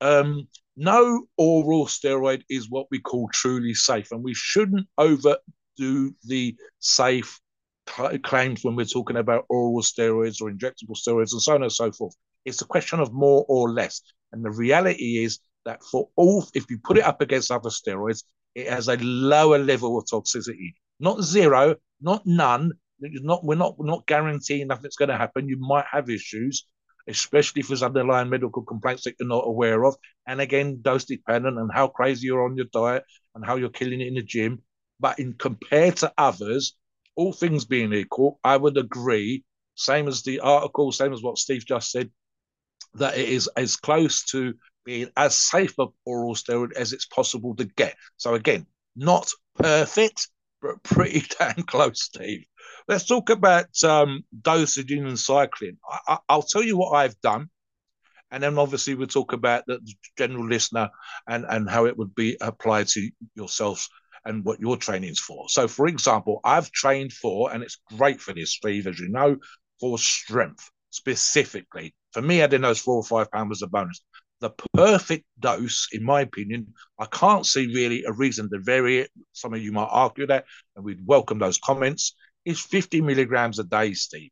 Um, 0.00 0.48
no 0.76 1.26
oral 1.36 1.86
steroid 1.86 2.42
is 2.48 2.70
what 2.70 2.86
we 2.90 2.98
call 2.98 3.28
truly 3.32 3.74
safe, 3.74 4.10
and 4.10 4.22
we 4.22 4.34
shouldn't 4.34 4.88
overdo 4.96 6.14
the 6.24 6.56
safe 6.78 7.41
claims 8.22 8.64
when 8.64 8.76
we're 8.76 8.86
talking 8.86 9.16
about 9.16 9.46
oral 9.48 9.82
steroids 9.82 10.40
or 10.40 10.50
injectable 10.50 10.96
steroids 10.96 11.32
and 11.32 11.42
so 11.42 11.54
on 11.54 11.62
and 11.62 11.72
so 11.72 11.92
forth. 11.92 12.14
It's 12.44 12.62
a 12.62 12.66
question 12.66 13.00
of 13.00 13.12
more 13.12 13.44
or 13.48 13.70
less. 13.70 14.00
And 14.32 14.44
the 14.44 14.50
reality 14.50 15.24
is 15.24 15.38
that 15.64 15.82
for 15.84 16.08
all, 16.16 16.46
if 16.54 16.70
you 16.70 16.78
put 16.82 16.98
it 16.98 17.04
up 17.04 17.20
against 17.20 17.50
other 17.50 17.70
steroids, 17.70 18.24
it 18.54 18.68
has 18.68 18.88
a 18.88 18.96
lower 18.96 19.58
level 19.58 19.98
of 19.98 20.06
toxicity. 20.06 20.74
Not 21.00 21.22
zero, 21.22 21.76
not 22.00 22.26
none. 22.26 22.72
Not 23.00 23.44
we're 23.44 23.56
not 23.56 23.78
we're 23.78 23.86
not 23.86 24.06
guaranteeing 24.06 24.68
nothing's 24.68 24.96
going 24.96 25.08
to 25.08 25.16
happen. 25.16 25.48
You 25.48 25.58
might 25.58 25.86
have 25.90 26.08
issues, 26.08 26.66
especially 27.08 27.60
if 27.60 27.68
there's 27.68 27.82
underlying 27.82 28.30
medical 28.30 28.62
complaints 28.62 29.04
that 29.04 29.16
you're 29.18 29.28
not 29.28 29.46
aware 29.46 29.84
of. 29.84 29.96
And 30.26 30.40
again, 30.40 30.78
dose 30.82 31.04
dependent 31.04 31.58
and 31.58 31.70
how 31.72 31.88
crazy 31.88 32.26
you're 32.26 32.44
on 32.44 32.56
your 32.56 32.66
diet 32.72 33.04
and 33.34 33.44
how 33.44 33.56
you're 33.56 33.70
killing 33.70 34.00
it 34.00 34.06
in 34.06 34.14
the 34.14 34.22
gym. 34.22 34.62
But 35.00 35.18
in 35.18 35.32
compared 35.32 35.96
to 35.96 36.12
others, 36.16 36.76
all 37.16 37.32
things 37.32 37.64
being 37.64 37.92
equal, 37.92 38.38
I 38.42 38.56
would 38.56 38.76
agree, 38.76 39.44
same 39.74 40.08
as 40.08 40.22
the 40.22 40.40
article, 40.40 40.92
same 40.92 41.12
as 41.12 41.22
what 41.22 41.38
Steve 41.38 41.64
just 41.66 41.90
said, 41.90 42.10
that 42.94 43.16
it 43.16 43.28
is 43.28 43.48
as 43.56 43.76
close 43.76 44.24
to 44.26 44.54
being 44.84 45.08
as 45.16 45.36
safe 45.36 45.74
of 45.78 45.92
oral 46.04 46.34
steroid 46.34 46.72
as 46.72 46.92
it's 46.92 47.06
possible 47.06 47.54
to 47.56 47.64
get. 47.64 47.96
So 48.16 48.34
again, 48.34 48.66
not 48.96 49.30
perfect, 49.56 50.28
but 50.60 50.82
pretty 50.82 51.24
damn 51.38 51.64
close, 51.64 52.02
Steve. 52.02 52.44
Let's 52.88 53.06
talk 53.06 53.30
about 53.30 53.66
um, 53.84 54.24
dosaging 54.40 55.06
and 55.06 55.18
cycling. 55.18 55.78
I, 56.08 56.18
will 56.30 56.42
tell 56.42 56.62
you 56.62 56.76
what 56.76 56.92
I've 56.92 57.20
done, 57.20 57.48
and 58.30 58.42
then 58.42 58.58
obviously 58.58 58.94
we'll 58.94 59.06
talk 59.06 59.32
about 59.32 59.64
the 59.66 59.80
general 60.18 60.48
listener 60.48 60.90
and, 61.28 61.44
and 61.48 61.68
how 61.68 61.86
it 61.86 61.96
would 61.96 62.14
be 62.14 62.36
applied 62.40 62.88
to 62.88 63.10
yourselves 63.34 63.88
and 64.24 64.44
what 64.44 64.60
your 64.60 64.76
training's 64.76 65.18
for. 65.18 65.48
So, 65.48 65.68
for 65.68 65.86
example, 65.86 66.40
I've 66.44 66.70
trained 66.70 67.12
for, 67.12 67.52
and 67.52 67.62
it's 67.62 67.78
great 67.96 68.20
for 68.20 68.32
this, 68.32 68.52
Steve, 68.52 68.86
as 68.86 68.98
you 68.98 69.08
know, 69.08 69.36
for 69.80 69.98
strength 69.98 70.70
specifically. 70.90 71.94
For 72.12 72.22
me, 72.22 72.42
adding 72.42 72.60
those 72.60 72.78
four 72.78 72.96
or 72.96 73.04
five 73.04 73.30
pounds 73.30 73.48
was 73.48 73.62
a 73.62 73.66
bonus. 73.66 74.00
The 74.40 74.50
perfect 74.74 75.24
dose, 75.38 75.88
in 75.92 76.04
my 76.04 76.20
opinion, 76.20 76.74
I 76.98 77.06
can't 77.06 77.46
see 77.46 77.66
really 77.66 78.04
a 78.04 78.12
reason 78.12 78.50
to 78.50 78.58
vary 78.60 78.98
it. 78.98 79.10
Some 79.32 79.54
of 79.54 79.62
you 79.62 79.72
might 79.72 79.88
argue 79.90 80.26
that, 80.26 80.44
and 80.76 80.84
we'd 80.84 81.06
welcome 81.06 81.38
those 81.38 81.58
comments. 81.58 82.14
Is 82.44 82.60
50 82.60 83.02
milligrams 83.02 83.60
a 83.60 83.64
day, 83.64 83.94
Steve. 83.94 84.30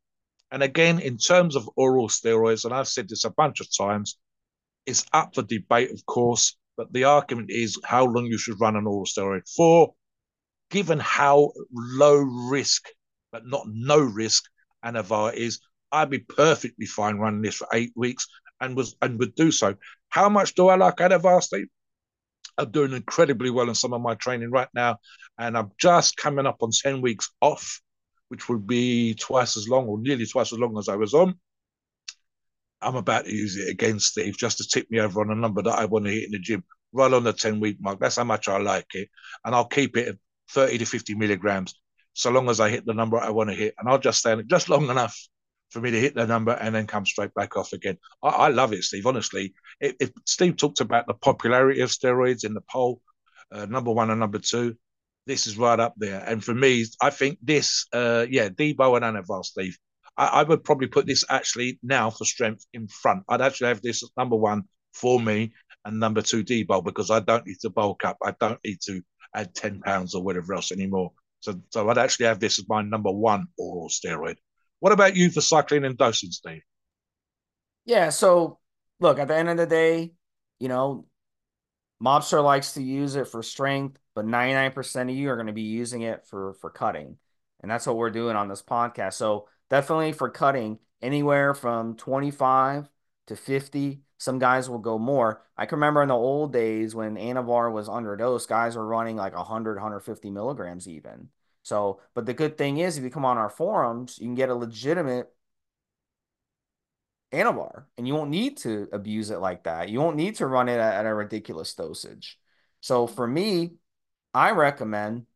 And 0.51 0.61
again, 0.61 0.99
in 0.99 1.17
terms 1.17 1.55
of 1.55 1.69
oral 1.77 2.09
steroids, 2.09 2.65
and 2.65 2.73
I've 2.73 2.89
said 2.89 3.07
this 3.07 3.23
a 3.23 3.29
bunch 3.29 3.61
of 3.61 3.67
times, 3.75 4.17
it's 4.85 5.05
up 5.13 5.33
for 5.33 5.43
debate, 5.43 5.91
of 5.91 6.05
course, 6.05 6.57
but 6.81 6.91
the 6.93 7.03
argument 7.03 7.51
is 7.51 7.79
how 7.85 8.03
long 8.03 8.25
you 8.25 8.39
should 8.39 8.59
run 8.59 8.75
an 8.75 8.87
oral 8.87 9.05
steroid 9.05 9.47
for, 9.55 9.93
given 10.71 10.99
how 10.99 11.51
low 11.71 12.15
risk, 12.15 12.87
but 13.31 13.45
not 13.45 13.67
no 13.67 13.99
risk, 13.99 14.45
Anavar 14.83 15.31
is. 15.31 15.59
I'd 15.91 16.09
be 16.09 16.17
perfectly 16.17 16.87
fine 16.87 17.17
running 17.17 17.43
this 17.43 17.57
for 17.57 17.67
eight 17.71 17.91
weeks 17.95 18.25
and 18.59 18.75
was 18.75 18.95
and 18.99 19.19
would 19.19 19.35
do 19.35 19.51
so. 19.51 19.75
How 20.09 20.27
much 20.27 20.55
do 20.55 20.69
I 20.69 20.75
like 20.75 20.95
Anavar, 20.95 21.43
Steve? 21.43 21.67
I'm 22.57 22.71
doing 22.71 22.93
incredibly 22.93 23.51
well 23.51 23.69
in 23.69 23.75
some 23.75 23.93
of 23.93 24.01
my 24.01 24.15
training 24.15 24.49
right 24.49 24.69
now, 24.73 24.97
and 25.37 25.55
I'm 25.55 25.69
just 25.79 26.17
coming 26.17 26.47
up 26.47 26.63
on 26.63 26.71
10 26.71 26.99
weeks 27.01 27.29
off, 27.41 27.79
which 28.29 28.49
would 28.49 28.65
be 28.65 29.13
twice 29.13 29.55
as 29.55 29.69
long 29.69 29.85
or 29.85 29.99
nearly 29.99 30.25
twice 30.25 30.51
as 30.51 30.57
long 30.57 30.75
as 30.79 30.89
I 30.89 30.95
was 30.95 31.13
on. 31.13 31.35
I'm 32.81 32.95
about 32.95 33.25
to 33.25 33.33
use 33.33 33.57
it 33.57 33.69
against 33.69 34.07
Steve, 34.07 34.37
just 34.37 34.57
to 34.57 34.67
tip 34.67 34.89
me 34.89 34.99
over 34.99 35.21
on 35.21 35.31
a 35.31 35.35
number 35.35 35.61
that 35.61 35.79
I 35.79 35.85
want 35.85 36.05
to 36.05 36.11
hit 36.11 36.25
in 36.25 36.31
the 36.31 36.39
gym, 36.39 36.63
right 36.93 37.11
on 37.11 37.23
the 37.23 37.33
10 37.33 37.59
week 37.59 37.77
mark. 37.79 37.99
That's 37.99 38.17
how 38.17 38.23
much 38.23 38.47
I 38.47 38.57
like 38.57 38.87
it. 38.93 39.09
And 39.45 39.53
I'll 39.53 39.65
keep 39.65 39.97
it 39.97 40.07
at 40.09 40.15
30 40.49 40.79
to 40.79 40.85
50 40.85 41.15
milligrams 41.15 41.75
so 42.13 42.31
long 42.31 42.49
as 42.49 42.59
I 42.59 42.69
hit 42.69 42.85
the 42.85 42.93
number 42.93 43.17
I 43.17 43.29
want 43.29 43.49
to 43.49 43.55
hit. 43.55 43.75
And 43.77 43.87
I'll 43.87 43.99
just 43.99 44.19
stand 44.19 44.39
it 44.39 44.47
just 44.47 44.69
long 44.69 44.89
enough 44.89 45.17
for 45.69 45.79
me 45.79 45.91
to 45.91 45.99
hit 45.99 46.15
the 46.15 46.27
number 46.27 46.51
and 46.51 46.75
then 46.75 46.85
come 46.85 47.05
straight 47.05 47.33
back 47.33 47.55
off 47.55 47.73
again. 47.73 47.97
I, 48.21 48.29
I 48.29 48.47
love 48.49 48.73
it, 48.73 48.83
Steve. 48.83 49.05
Honestly, 49.05 49.53
if, 49.79 49.95
if, 49.99 50.11
Steve 50.25 50.57
talked 50.57 50.81
about 50.81 51.07
the 51.07 51.13
popularity 51.13 51.81
of 51.81 51.89
steroids 51.89 52.43
in 52.43 52.53
the 52.53 52.61
poll, 52.61 53.01
uh, 53.51 53.65
number 53.65 53.91
one 53.91 54.09
and 54.09 54.19
number 54.19 54.39
two, 54.39 54.75
this 55.27 55.47
is 55.47 55.57
right 55.57 55.79
up 55.79 55.93
there. 55.97 56.23
And 56.25 56.43
for 56.43 56.53
me, 56.53 56.85
I 57.01 57.09
think 57.09 57.37
this, 57.41 57.85
uh, 57.93 58.25
yeah, 58.29 58.49
Debo 58.49 58.97
and 58.97 59.05
Anavar, 59.05 59.45
Steve. 59.45 59.77
I, 60.21 60.27
I, 60.27 60.43
would 60.43 60.63
probably 60.63 60.87
put 60.87 61.07
this 61.07 61.25
actually 61.29 61.79
now 61.81 62.11
for 62.11 62.25
strength 62.25 62.63
in 62.73 62.87
front. 62.87 63.23
I'd 63.27 63.41
actually 63.41 63.69
have 63.69 63.81
this 63.81 64.03
number 64.15 64.35
one 64.35 64.63
for 64.93 65.19
me 65.19 65.51
and 65.83 65.99
number 65.99 66.21
two 66.21 66.43
Debo 66.43 66.83
because 66.83 67.09
I 67.09 67.21
don't 67.21 67.45
need 67.47 67.59
to 67.61 67.71
bulk 67.71 68.05
up. 68.05 68.17
I 68.23 68.35
don't 68.39 68.59
need 68.63 68.77
to 68.83 69.01
add 69.35 69.55
10 69.55 69.81
pounds 69.81 70.13
or 70.13 70.21
whatever 70.21 70.53
else 70.53 70.71
anymore. 70.71 71.11
So, 71.39 71.59
so 71.71 71.89
I'd 71.89 71.97
actually 71.97 72.27
have 72.27 72.39
this 72.39 72.59
as 72.59 72.69
my 72.69 72.83
number 72.83 73.11
one 73.11 73.47
oral 73.57 73.89
steroid. 73.89 74.35
What 74.79 74.93
about 74.93 75.15
you 75.15 75.31
for 75.31 75.41
cycling 75.41 75.85
and 75.85 75.97
dosing, 75.97 76.29
Steve? 76.29 76.61
Yeah. 77.85 78.09
So 78.09 78.59
look, 78.99 79.17
at 79.17 79.27
the 79.27 79.35
end 79.35 79.49
of 79.49 79.57
the 79.57 79.65
day, 79.65 80.11
you 80.59 80.67
know, 80.67 81.07
Mobster 82.03 82.43
likes 82.43 82.73
to 82.73 82.83
use 82.83 83.15
it 83.15 83.27
for 83.27 83.41
strength, 83.41 83.97
but 84.13 84.25
99% 84.25 85.01
of 85.09 85.15
you 85.15 85.31
are 85.31 85.35
going 85.35 85.47
to 85.47 85.53
be 85.53 85.61
using 85.63 86.01
it 86.03 86.27
for 86.27 86.53
for 86.61 86.69
cutting. 86.69 87.17
And 87.61 87.71
that's 87.71 87.87
what 87.87 87.95
we're 87.95 88.11
doing 88.11 88.35
on 88.35 88.47
this 88.47 88.61
podcast. 88.61 89.13
So 89.13 89.47
definitely 89.71 90.11
for 90.11 90.29
cutting 90.29 90.77
anywhere 91.01 91.55
from 91.55 91.95
25 91.95 92.89
to 93.27 93.35
50. 93.35 94.01
Some 94.19 94.37
guys 94.37 94.69
will 94.69 94.79
go 94.79 94.99
more. 94.99 95.41
I 95.57 95.65
can 95.65 95.77
remember 95.77 96.03
in 96.03 96.09
the 96.09 96.13
old 96.13 96.53
days 96.53 96.93
when 96.93 97.15
Anavar 97.15 97.71
was 97.71 97.89
underdosed, 97.89 98.47
guys 98.47 98.75
were 98.75 98.85
running 98.85 99.15
like 99.15 99.35
100, 99.35 99.77
150 99.77 100.29
milligrams 100.29 100.87
even. 100.87 101.29
So, 101.63 102.01
but 102.13 102.25
the 102.25 102.33
good 102.33 102.57
thing 102.57 102.77
is, 102.77 102.97
if 102.97 103.03
you 103.03 103.09
come 103.09 103.25
on 103.25 103.37
our 103.37 103.49
forums, 103.49 104.19
you 104.19 104.27
can 104.27 104.35
get 104.35 104.49
a 104.49 104.55
legitimate 104.55 105.31
Anavar, 107.31 107.85
and 107.97 108.05
you 108.05 108.13
won't 108.13 108.29
need 108.29 108.57
to 108.57 108.89
abuse 108.91 109.31
it 109.31 109.39
like 109.39 109.63
that. 109.63 109.87
You 109.87 110.01
won't 110.01 110.17
need 110.17 110.35
to 110.35 110.47
run 110.47 110.67
it 110.67 110.79
at, 110.79 110.95
at 110.95 111.05
a 111.05 111.13
ridiculous 111.13 111.73
dosage. 111.73 112.37
So 112.81 113.07
for 113.07 113.25
me, 113.25 113.75
I 114.33 114.51
recommend, 114.51 115.27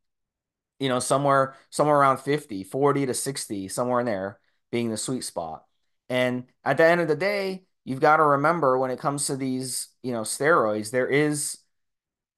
you 0.80 0.90
know, 0.90 1.00
somewhere 1.00 1.56
somewhere 1.70 1.98
around 1.98 2.18
50, 2.18 2.64
40 2.64 3.06
to 3.06 3.14
60, 3.14 3.68
somewhere 3.68 4.00
in 4.00 4.06
there 4.06 4.40
being 4.72 4.90
the 4.90 4.98
sweet 4.98 5.24
spot. 5.24 5.64
And 6.10 6.46
at 6.64 6.78
the 6.78 6.86
end 6.86 7.02
of 7.02 7.08
the 7.08 7.16
day, 7.16 7.66
you've 7.84 8.00
got 8.00 8.18
to 8.18 8.24
remember 8.24 8.78
when 8.78 8.92
it 8.92 9.00
comes 9.00 9.28
to 9.28 9.36
these, 9.36 9.90
you 10.04 10.12
know, 10.12 10.22
steroids, 10.22 10.92
there 10.92 11.08
is 11.08 11.58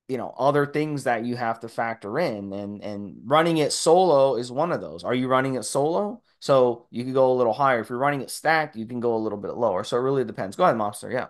you 0.08 0.17
know 0.17 0.34
other 0.38 0.65
things 0.65 1.03
that 1.03 1.25
you 1.25 1.36
have 1.36 1.60
to 1.60 1.67
factor 1.70 2.17
in 2.20 2.53
and 2.53 2.82
and 2.84 3.17
running 3.25 3.58
it 3.58 3.74
solo 3.74 4.36
is 4.38 4.51
one 4.51 4.72
of 4.72 4.82
those. 4.82 5.03
Are 5.03 5.13
you 5.13 5.27
running 5.27 5.56
it 5.56 5.63
solo? 5.63 6.22
So 6.39 6.88
you 6.91 7.03
can 7.03 7.13
go 7.13 7.32
a 7.32 7.36
little 7.36 7.53
higher. 7.53 7.82
If 7.82 7.89
you're 7.89 8.00
running 8.00 8.22
it 8.22 8.29
stacked 8.32 8.75
you 8.75 8.86
can 8.86 9.00
go 9.00 9.15
a 9.15 9.17
little 9.17 9.38
bit 9.38 9.56
lower. 9.56 9.84
So 9.84 9.98
it 9.98 10.01
really 10.01 10.24
depends. 10.24 10.56
Go 10.56 10.63
ahead 10.63 10.75
Mobster 10.75 11.12
yeah 11.12 11.27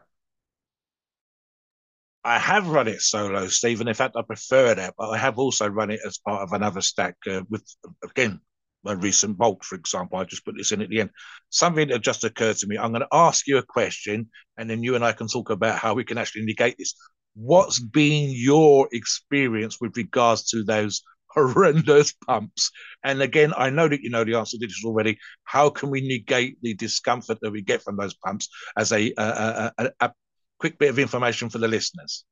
I 2.28 2.40
have 2.40 2.68
run 2.68 2.88
it 2.88 3.02
solo, 3.02 3.48
Stephen. 3.48 3.88
In 3.88 3.94
fact, 3.94 4.16
I 4.18 4.22
prefer 4.22 4.76
that, 4.76 4.96
but 4.98 5.10
I 5.10 5.18
have 5.18 5.40
also 5.40 5.68
run 5.68 5.92
it 5.92 6.02
as 6.06 6.18
part 6.18 6.42
of 6.44 6.54
another 6.54 6.82
stack 6.82 7.16
uh, 7.30 7.42
with, 7.50 7.64
again, 8.04 8.42
my 8.84 8.94
recent 8.94 9.38
bulk, 9.38 9.64
for 9.64 9.76
example. 9.76 10.18
I 10.18 10.26
just 10.26 10.46
put 10.46 10.56
this 10.58 10.72
in 10.72 10.82
at 10.82 10.90
the 10.90 11.02
end. 11.02 11.10
Something 11.50 11.88
that 11.88 12.02
just 12.02 12.24
occurred 12.24 12.58
to 12.58 12.68
me. 12.68 12.78
I'm 12.78 12.92
going 12.92 13.02
to 13.02 13.08
ask 13.12 13.48
you 13.48 13.58
a 13.58 13.64
question, 13.64 14.30
and 14.58 14.70
then 14.70 14.84
you 14.84 14.96
and 14.96 15.06
I 15.06 15.14
can 15.14 15.28
talk 15.28 15.50
about 15.50 15.80
how 15.80 15.94
we 15.94 16.04
can 16.04 16.18
actually 16.18 16.46
negate 16.46 16.76
this 16.78 16.94
what's 17.38 17.80
been 17.80 18.32
your 18.32 18.90
experience 18.92 19.80
with 19.80 19.96
regards 19.96 20.46
to 20.50 20.64
those 20.64 21.04
horrendous 21.30 22.14
pumps? 22.26 22.72
And 23.04 23.22
again, 23.22 23.54
I 23.56 23.70
know 23.70 23.88
that 23.88 24.02
you 24.02 24.10
know 24.10 24.24
the 24.24 24.36
answer 24.36 24.58
to 24.58 24.66
this 24.66 24.84
already. 24.84 25.18
How 25.44 25.70
can 25.70 25.92
we 25.92 26.02
negate 26.02 26.58
the 26.62 26.74
discomfort 26.74 27.38
that 27.42 27.52
we 27.52 27.62
get 27.62 27.84
from 27.84 27.96
those 27.96 28.16
pumps 28.16 28.50
as 28.76 28.92
a, 28.92 29.14
a, 29.18 29.72
a, 29.78 29.92
a 30.00 30.12
quick 30.60 30.78
bit 30.80 30.90
of 30.90 31.00
information 31.00 31.50
for 31.50 31.58
the 31.60 31.68
listeners? 31.68 32.26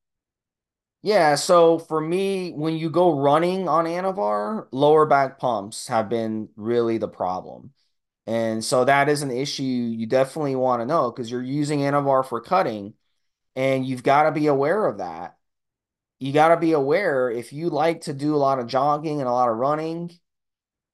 Yeah, 1.01 1.35
so 1.35 1.77
for 1.77 2.01
me, 2.01 2.51
when 2.53 2.75
you 2.77 2.89
go 2.89 3.19
running 3.19 3.67
on 3.67 3.85
Anavar, 3.85 4.67
lower 4.71 5.05
back 5.05 5.37
pumps 5.37 5.87
have 5.87 6.09
been 6.09 6.49
really 6.55 6.97
the 6.97 7.07
problem. 7.07 7.73
And 8.27 8.63
so 8.63 8.85
that 8.85 9.09
is 9.09 9.21
an 9.23 9.31
issue 9.31 9.63
you 9.63 10.07
definitely 10.07 10.55
want 10.55 10.81
to 10.81 10.85
know 10.87 11.11
because 11.11 11.31
you're 11.31 11.43
using 11.43 11.79
Anavar 11.81 12.25
for 12.25 12.41
cutting 12.41 12.95
and 13.55 13.85
you've 13.85 14.03
got 14.03 14.23
to 14.23 14.31
be 14.31 14.47
aware 14.47 14.85
of 14.87 14.99
that. 14.99 15.37
You 16.19 16.33
got 16.33 16.49
to 16.49 16.57
be 16.57 16.73
aware 16.73 17.31
if 17.31 17.53
you 17.53 17.69
like 17.69 18.01
to 18.03 18.13
do 18.13 18.35
a 18.35 18.37
lot 18.37 18.59
of 18.59 18.67
jogging 18.67 19.21
and 19.21 19.29
a 19.29 19.33
lot 19.33 19.49
of 19.49 19.57
running. 19.57 20.19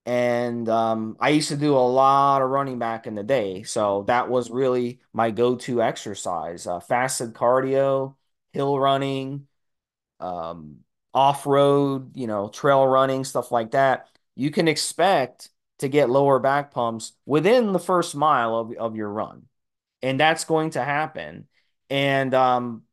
And 0.05 0.67
um, 0.67 1.15
I 1.20 1.29
used 1.29 1.50
to 1.50 1.58
do 1.58 1.75
a 1.75 1.77
lot 1.77 2.41
of 2.41 2.50
running 2.50 2.79
back 2.79 3.05
in 3.05 3.15
the 3.15 3.24
day. 3.24 3.63
So 3.63 4.03
that 4.08 4.29
was 4.29 4.50
really 4.50 5.00
my 5.13 5.29
go 5.31 5.55
to 5.58 5.81
exercise 5.81 6.65
uh, 6.65 6.79
fasted 6.79 7.34
cardio, 7.34 8.15
hill 8.51 8.79
running, 8.79 9.48
um, 10.20 10.77
off 11.13 11.46
road, 11.46 12.15
you 12.15 12.27
know, 12.27 12.50
trail 12.50 12.88
running, 12.88 13.24
stuff 13.24 13.51
like 13.51 13.72
that. 13.72 14.08
You 14.36 14.51
can 14.51 14.67
expect 14.67 15.50
to 15.79 15.89
get 15.89 16.10
lower 16.10 16.39
back 16.39 16.72
pumps 16.72 17.13
within 17.25 17.74
the 17.74 17.79
first 17.79 18.15
mile 18.15 18.55
of, 18.55 18.74
of 18.77 18.96
your 18.96 19.10
run. 19.10 19.43
And 20.01 20.20
that's 20.20 20.46
going 20.46 20.72
to 20.72 20.84
happen 20.84 21.48
and 21.89 22.34
um, 22.34 22.84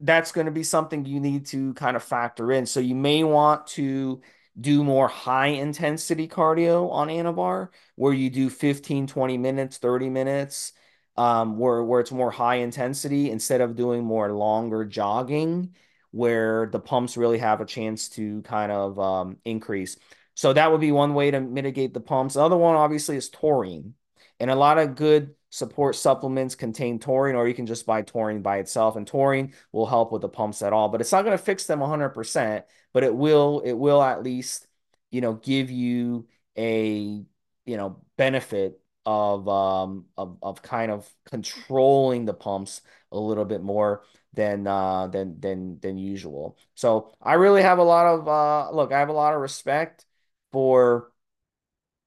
that's 0.00 0.32
going 0.32 0.46
to 0.46 0.52
be 0.52 0.62
something 0.62 1.04
you 1.04 1.20
need 1.20 1.46
to 1.46 1.74
kind 1.74 1.96
of 1.96 2.02
factor 2.02 2.52
in. 2.52 2.66
So 2.66 2.80
you 2.80 2.94
may 2.94 3.24
want 3.24 3.66
to 3.68 4.22
do 4.60 4.82
more 4.82 5.08
high 5.08 5.48
intensity 5.48 6.28
cardio 6.28 6.90
on 6.90 7.08
Anavar, 7.08 7.68
where 7.96 8.12
you 8.12 8.30
do 8.30 8.50
15, 8.50 9.06
20 9.06 9.38
minutes, 9.38 9.78
30 9.78 10.10
minutes, 10.10 10.72
um, 11.16 11.58
where, 11.58 11.82
where 11.82 12.00
it's 12.00 12.12
more 12.12 12.30
high 12.30 12.56
intensity 12.56 13.30
instead 13.30 13.60
of 13.60 13.76
doing 13.76 14.04
more 14.04 14.32
longer 14.32 14.84
jogging, 14.84 15.74
where 16.10 16.68
the 16.72 16.80
pumps 16.80 17.16
really 17.16 17.38
have 17.38 17.60
a 17.60 17.66
chance 17.66 18.08
to 18.10 18.42
kind 18.42 18.72
of 18.72 18.98
um, 18.98 19.36
increase. 19.44 19.96
So 20.34 20.52
that 20.52 20.70
would 20.70 20.80
be 20.80 20.92
one 20.92 21.14
way 21.14 21.30
to 21.30 21.40
mitigate 21.40 21.94
the 21.94 22.00
pumps. 22.00 22.34
The 22.34 22.42
other 22.42 22.56
one, 22.56 22.76
obviously, 22.76 23.16
is 23.16 23.28
taurine. 23.28 23.94
And 24.40 24.50
a 24.50 24.54
lot 24.54 24.78
of 24.78 24.94
good 24.94 25.34
support 25.50 25.96
supplements 25.96 26.54
contain 26.54 26.98
taurine, 26.98 27.34
or 27.34 27.48
you 27.48 27.54
can 27.54 27.66
just 27.66 27.86
buy 27.86 28.02
taurine 28.02 28.42
by 28.42 28.58
itself. 28.58 28.96
And 28.96 29.06
taurine 29.06 29.54
will 29.72 29.86
help 29.86 30.12
with 30.12 30.22
the 30.22 30.28
pumps 30.28 30.62
at 30.62 30.72
all, 30.72 30.88
but 30.88 31.00
it's 31.00 31.12
not 31.12 31.24
going 31.24 31.36
to 31.36 31.42
fix 31.42 31.66
them 31.66 31.80
100%, 31.80 32.64
but 32.92 33.02
it 33.04 33.14
will, 33.14 33.60
it 33.60 33.72
will 33.72 34.02
at 34.02 34.22
least, 34.22 34.66
you 35.10 35.20
know, 35.20 35.34
give 35.34 35.70
you 35.70 36.28
a 36.56 37.24
you 37.66 37.76
know 37.76 38.00
benefit 38.16 38.80
of 39.06 39.48
um 39.48 40.06
of, 40.16 40.38
of 40.42 40.62
kind 40.62 40.90
of 40.90 41.08
controlling 41.26 42.24
the 42.24 42.34
pumps 42.34 42.80
a 43.12 43.18
little 43.18 43.44
bit 43.44 43.62
more 43.62 44.04
than 44.34 44.66
uh 44.66 45.06
than 45.08 45.38
than 45.40 45.78
than 45.80 45.98
usual. 45.98 46.58
So 46.74 47.14
I 47.20 47.34
really 47.34 47.62
have 47.62 47.78
a 47.78 47.82
lot 47.82 48.06
of 48.06 48.28
uh 48.28 48.70
look, 48.72 48.92
I 48.92 48.98
have 48.98 49.08
a 49.08 49.12
lot 49.12 49.34
of 49.34 49.40
respect 49.40 50.04
for 50.52 51.12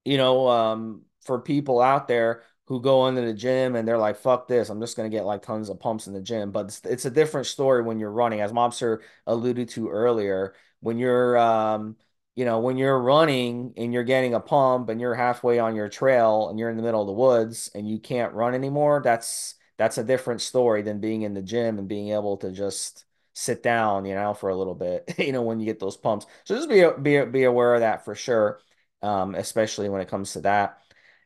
you 0.05 0.17
know 0.17 0.47
um 0.47 1.03
for 1.23 1.39
people 1.39 1.81
out 1.81 2.07
there 2.07 2.43
who 2.67 2.81
go 2.81 3.07
into 3.07 3.21
the 3.21 3.33
gym 3.33 3.75
and 3.75 3.87
they're 3.87 3.97
like, 3.97 4.15
fuck 4.17 4.47
this, 4.47 4.69
I'm 4.69 4.79
just 4.79 4.95
gonna 4.95 5.09
get 5.09 5.25
like 5.25 5.41
tons 5.41 5.69
of 5.69 5.79
pumps 5.79 6.07
in 6.07 6.13
the 6.13 6.21
gym. 6.21 6.51
But 6.51 6.65
it's, 6.67 6.81
it's 6.85 7.05
a 7.05 7.11
different 7.11 7.47
story 7.47 7.81
when 7.83 7.99
you're 7.99 8.11
running, 8.11 8.41
as 8.41 8.51
Mobster 8.51 8.99
alluded 9.27 9.69
to 9.69 9.89
earlier. 9.89 10.53
When 10.79 10.97
you're 10.97 11.37
um 11.37 11.97
you 12.35 12.45
know, 12.45 12.59
when 12.59 12.77
you're 12.77 12.97
running 12.97 13.73
and 13.77 13.93
you're 13.93 14.03
getting 14.05 14.33
a 14.33 14.39
pump 14.39 14.89
and 14.89 15.01
you're 15.01 15.13
halfway 15.15 15.59
on 15.59 15.75
your 15.75 15.89
trail 15.89 16.47
and 16.49 16.57
you're 16.57 16.69
in 16.69 16.77
the 16.77 16.83
middle 16.83 17.01
of 17.01 17.07
the 17.07 17.13
woods 17.13 17.69
and 17.75 17.87
you 17.89 17.99
can't 17.99 18.33
run 18.33 18.53
anymore, 18.55 19.01
that's 19.03 19.55
that's 19.77 19.97
a 19.97 20.03
different 20.03 20.41
story 20.41 20.81
than 20.81 20.99
being 20.99 21.23
in 21.23 21.33
the 21.33 21.41
gym 21.41 21.77
and 21.79 21.87
being 21.87 22.09
able 22.09 22.37
to 22.37 22.51
just 22.51 23.05
sit 23.33 23.63
down, 23.63 24.05
you 24.05 24.15
know, 24.15 24.33
for 24.33 24.49
a 24.49 24.55
little 24.55 24.75
bit, 24.75 25.13
you 25.17 25.31
know, 25.31 25.41
when 25.41 25.59
you 25.59 25.65
get 25.65 25.79
those 25.79 25.97
pumps. 25.97 26.25
So 26.45 26.55
just 26.55 26.69
be 26.69 26.85
be 27.01 27.25
be 27.25 27.43
aware 27.43 27.73
of 27.75 27.81
that 27.81 28.05
for 28.05 28.15
sure, 28.15 28.59
um, 29.01 29.35
especially 29.35 29.89
when 29.89 30.01
it 30.01 30.07
comes 30.07 30.33
to 30.33 30.41
that. 30.41 30.77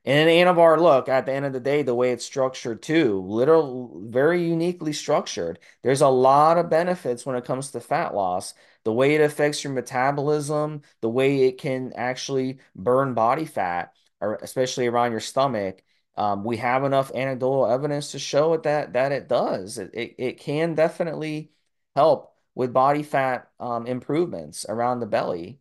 And 0.05 0.29
in 0.29 0.47
Anavar, 0.47 0.79
look, 0.79 1.09
at 1.09 1.25
the 1.25 1.33
end 1.33 1.45
of 1.45 1.53
the 1.53 1.59
day, 1.59 1.81
the 1.81 1.95
way 1.95 2.11
it's 2.11 2.25
structured 2.25 2.83
too, 2.83 3.21
literal, 3.23 4.03
very 4.07 4.47
uniquely 4.47 4.93
structured. 4.93 5.57
There's 5.81 6.01
a 6.01 6.07
lot 6.07 6.59
of 6.59 6.69
benefits 6.69 7.25
when 7.25 7.35
it 7.35 7.45
comes 7.45 7.71
to 7.71 7.79
fat 7.79 8.13
loss. 8.13 8.53
The 8.83 8.93
way 8.93 9.15
it 9.15 9.21
affects 9.21 9.63
your 9.63 9.73
metabolism, 9.73 10.83
the 11.01 11.09
way 11.09 11.45
it 11.45 11.57
can 11.57 11.91
actually 11.95 12.59
burn 12.75 13.15
body 13.15 13.45
fat, 13.45 13.93
or 14.21 14.35
especially 14.35 14.85
around 14.85 15.11
your 15.11 15.21
stomach. 15.21 15.81
Um, 16.15 16.43
we 16.43 16.57
have 16.57 16.83
enough 16.83 17.11
anecdotal 17.13 17.65
evidence 17.67 18.11
to 18.11 18.19
show 18.19 18.53
it 18.53 18.63
that 18.63 18.93
that 18.93 19.11
it 19.11 19.27
does. 19.27 19.79
It, 19.79 19.91
it, 19.93 20.15
it 20.19 20.39
can 20.39 20.75
definitely 20.75 21.51
help 21.95 22.33
with 22.53 22.73
body 22.73 23.03
fat 23.03 23.49
um, 23.59 23.87
improvements 23.87 24.65
around 24.69 24.99
the 24.99 25.07
belly. 25.07 25.59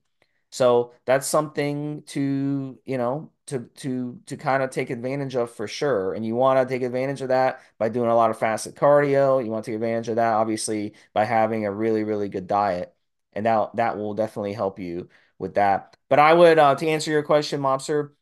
So 0.50 0.92
that's 1.06 1.26
something 1.26 2.02
to, 2.08 2.78
you 2.84 2.98
know, 2.98 3.32
to 3.46 3.60
to 3.76 4.20
to 4.26 4.36
kind 4.36 4.62
of 4.62 4.70
take 4.70 4.90
advantage 4.90 5.34
of 5.36 5.50
for 5.50 5.68
sure. 5.68 6.14
And 6.14 6.24
you 6.24 6.34
want 6.34 6.66
to 6.66 6.72
take 6.72 6.82
advantage 6.82 7.20
of 7.22 7.28
that 7.28 7.60
by 7.78 7.88
doing 7.88 8.10
a 8.10 8.14
lot 8.16 8.30
of 8.30 8.38
fasted 8.38 8.74
cardio. 8.74 9.44
You 9.44 9.50
want 9.50 9.64
to 9.64 9.70
take 9.70 9.76
advantage 9.76 10.08
of 10.08 10.16
that 10.16 10.32
obviously 10.34 10.94
by 11.12 11.24
having 11.24 11.66
a 11.66 11.72
really 11.72 12.04
really 12.04 12.28
good 12.28 12.46
diet, 12.46 12.94
and 13.32 13.46
that 13.46 13.76
that 13.76 13.96
will 13.98 14.14
definitely 14.14 14.52
help 14.54 14.78
you 14.78 15.08
with 15.38 15.54
that. 15.54 15.96
But 16.08 16.18
I 16.18 16.32
would 16.34 16.58
uh, 16.58 16.74
to 16.76 16.86
answer 16.88 17.10
your 17.10 17.22
question, 17.22 17.60
Mobster, 17.60 18.12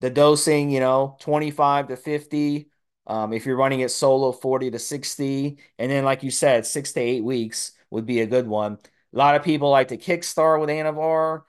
the 0.00 0.10
dosing, 0.10 0.70
you 0.70 0.80
know, 0.80 1.16
25 1.20 1.88
to 1.88 1.96
50. 1.96 2.70
Um, 3.06 3.32
if 3.32 3.44
you're 3.46 3.56
running 3.56 3.80
it 3.80 3.90
solo, 3.90 4.32
40 4.32 4.70
to 4.70 4.78
60. 4.78 5.58
And 5.78 5.90
then, 5.90 6.04
like 6.04 6.22
you 6.22 6.30
said, 6.30 6.66
six 6.66 6.92
to 6.92 7.00
eight 7.00 7.24
weeks 7.24 7.72
would 7.90 8.06
be 8.06 8.20
a 8.20 8.26
good 8.26 8.46
one. 8.46 8.78
A 9.12 9.16
lot 9.18 9.34
of 9.34 9.42
people 9.42 9.70
like 9.70 9.88
to 9.88 9.96
kickstart 9.96 10.60
with 10.60 10.70
Anavar. 10.70 11.42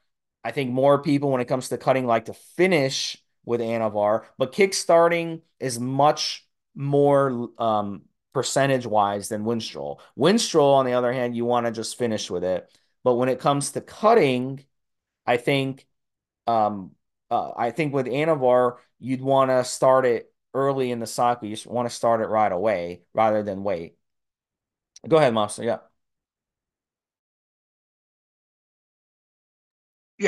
I 0.43 0.51
think 0.51 0.71
more 0.71 1.01
people, 1.01 1.31
when 1.31 1.41
it 1.41 1.47
comes 1.47 1.69
to 1.69 1.77
cutting, 1.77 2.05
like 2.05 2.25
to 2.25 2.33
finish 2.33 3.17
with 3.45 3.61
Anavar, 3.61 4.25
but 4.37 4.53
kickstarting 4.53 5.41
is 5.59 5.79
much 5.79 6.47
more 6.75 7.49
um, 7.57 8.03
percentage 8.33 8.85
wise 8.85 9.29
than 9.29 9.43
Winstrol. 9.43 9.99
Winstrol, 10.17 10.75
on 10.75 10.85
the 10.85 10.93
other 10.93 11.13
hand, 11.13 11.35
you 11.35 11.45
want 11.45 11.65
to 11.65 11.71
just 11.71 11.97
finish 11.97 12.29
with 12.29 12.43
it. 12.43 12.71
But 13.03 13.15
when 13.15 13.29
it 13.29 13.39
comes 13.39 13.71
to 13.71 13.81
cutting, 13.81 14.63
I 15.25 15.37
think 15.37 15.85
um, 16.47 16.91
uh, 17.29 17.51
I 17.55 17.71
think 17.71 17.93
with 17.93 18.07
Anavar, 18.07 18.77
you'd 18.99 19.21
want 19.21 19.51
to 19.51 19.63
start 19.63 20.05
it 20.05 20.31
early 20.53 20.91
in 20.91 20.99
the 20.99 21.07
cycle. 21.07 21.47
You 21.47 21.57
want 21.65 21.89
to 21.89 21.95
start 21.95 22.21
it 22.21 22.27
right 22.27 22.51
away 22.51 23.01
rather 23.13 23.43
than 23.43 23.63
wait. 23.63 23.95
Go 25.07 25.17
ahead, 25.17 25.33
Monster. 25.33 25.63
Yeah. 25.63 25.77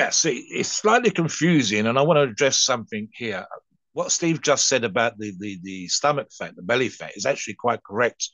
See, 0.09 0.47
it's 0.49 0.71
slightly 0.71 1.11
confusing, 1.11 1.85
and 1.85 1.99
I 1.99 2.01
want 2.01 2.17
to 2.17 2.23
address 2.23 2.59
something 2.59 3.09
here. 3.13 3.45
What 3.91 4.11
Steve 4.11 4.41
just 4.41 4.67
said 4.67 4.83
about 4.83 5.19
the, 5.19 5.33
the, 5.37 5.59
the 5.61 5.87
stomach 5.87 6.29
fat, 6.35 6.55
the 6.55 6.63
belly 6.63 6.89
fat, 6.89 7.11
is 7.15 7.27
actually 7.27 7.53
quite 7.53 7.83
correct. 7.83 8.27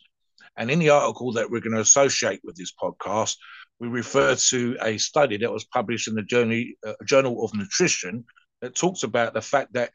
And 0.55 0.71
in 0.71 0.79
the 0.79 0.91
article 0.91 1.33
that 1.33 1.51
we're 1.51 1.59
going 1.59 1.75
to 1.75 1.81
associate 1.81 2.39
with 2.45 2.55
this 2.55 2.71
podcast, 2.81 3.35
we 3.79 3.89
refer 3.89 4.35
to 4.35 4.77
a 4.81 4.97
study 4.97 5.35
that 5.37 5.51
was 5.51 5.65
published 5.65 6.07
in 6.07 6.15
the 6.15 6.21
Journal, 6.21 6.63
uh, 6.87 6.93
Journal 7.05 7.43
of 7.43 7.53
Nutrition 7.53 8.23
that 8.61 8.75
talks 8.75 9.03
about 9.03 9.33
the 9.33 9.41
fact 9.41 9.73
that 9.73 9.91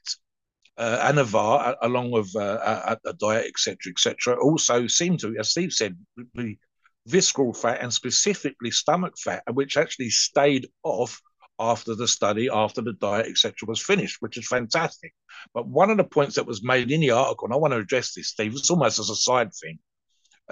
uh, 0.76 1.10
Anavar, 1.10 1.76
along 1.80 2.10
with 2.10 2.34
uh, 2.36 2.96
a, 3.04 3.08
a 3.08 3.12
diet, 3.14 3.46
etc., 3.46 3.76
etc., 3.90 4.36
also 4.38 4.86
seem 4.86 5.16
to, 5.18 5.34
as 5.38 5.50
Steve 5.50 5.72
said, 5.72 5.96
the 6.34 6.56
visceral 7.06 7.52
fat 7.52 7.80
and 7.80 7.92
specifically 7.92 8.70
stomach 8.70 9.14
fat, 9.18 9.42
which 9.52 9.76
actually 9.76 10.10
stayed 10.10 10.66
off 10.82 11.20
after 11.58 11.94
the 11.94 12.08
study, 12.08 12.48
after 12.52 12.80
the 12.80 12.92
diet, 12.94 13.26
etc., 13.26 13.54
was 13.66 13.80
finished, 13.80 14.16
which 14.20 14.36
is 14.36 14.46
fantastic. 14.46 15.14
But 15.52 15.68
one 15.68 15.90
of 15.90 15.96
the 15.96 16.04
points 16.04 16.36
that 16.36 16.46
was 16.46 16.64
made 16.64 16.90
in 16.90 17.00
the 17.00 17.12
article, 17.12 17.46
and 17.46 17.54
I 17.54 17.58
want 17.58 17.72
to 17.72 17.78
address 17.78 18.14
this, 18.14 18.28
Steve, 18.28 18.52
it's 18.52 18.70
almost 18.70 18.98
as 18.98 19.10
a 19.10 19.16
side 19.16 19.52
thing. 19.54 19.78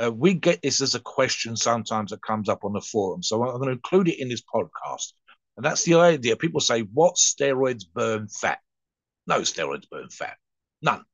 Uh, 0.01 0.11
we 0.11 0.35
get 0.35 0.63
this 0.63 0.81
as 0.81 0.95
a 0.95 1.01
question 1.01 1.57
sometimes 1.57 2.11
that 2.11 2.23
comes 2.23 2.49
up 2.49 2.65
on 2.65 2.73
the 2.73 2.81
forum. 2.81 3.23
So 3.23 3.43
I'm 3.43 3.57
going 3.57 3.67
to 3.67 3.73
include 3.73 4.09
it 4.09 4.21
in 4.21 4.29
this 4.29 4.43
podcast. 4.43 5.13
And 5.57 5.67
that's 5.67 5.85
the 5.85 5.95
idea. 5.95 6.37
People 6.37 6.61
say, 6.61 6.81
what 6.81 7.17
steroids 7.17 7.85
burn 7.93 8.29
fat? 8.29 8.61
No 9.27 9.41
steroids 9.41 9.89
burn 9.91 10.09
fat. 10.09 10.37
None. 10.81 11.05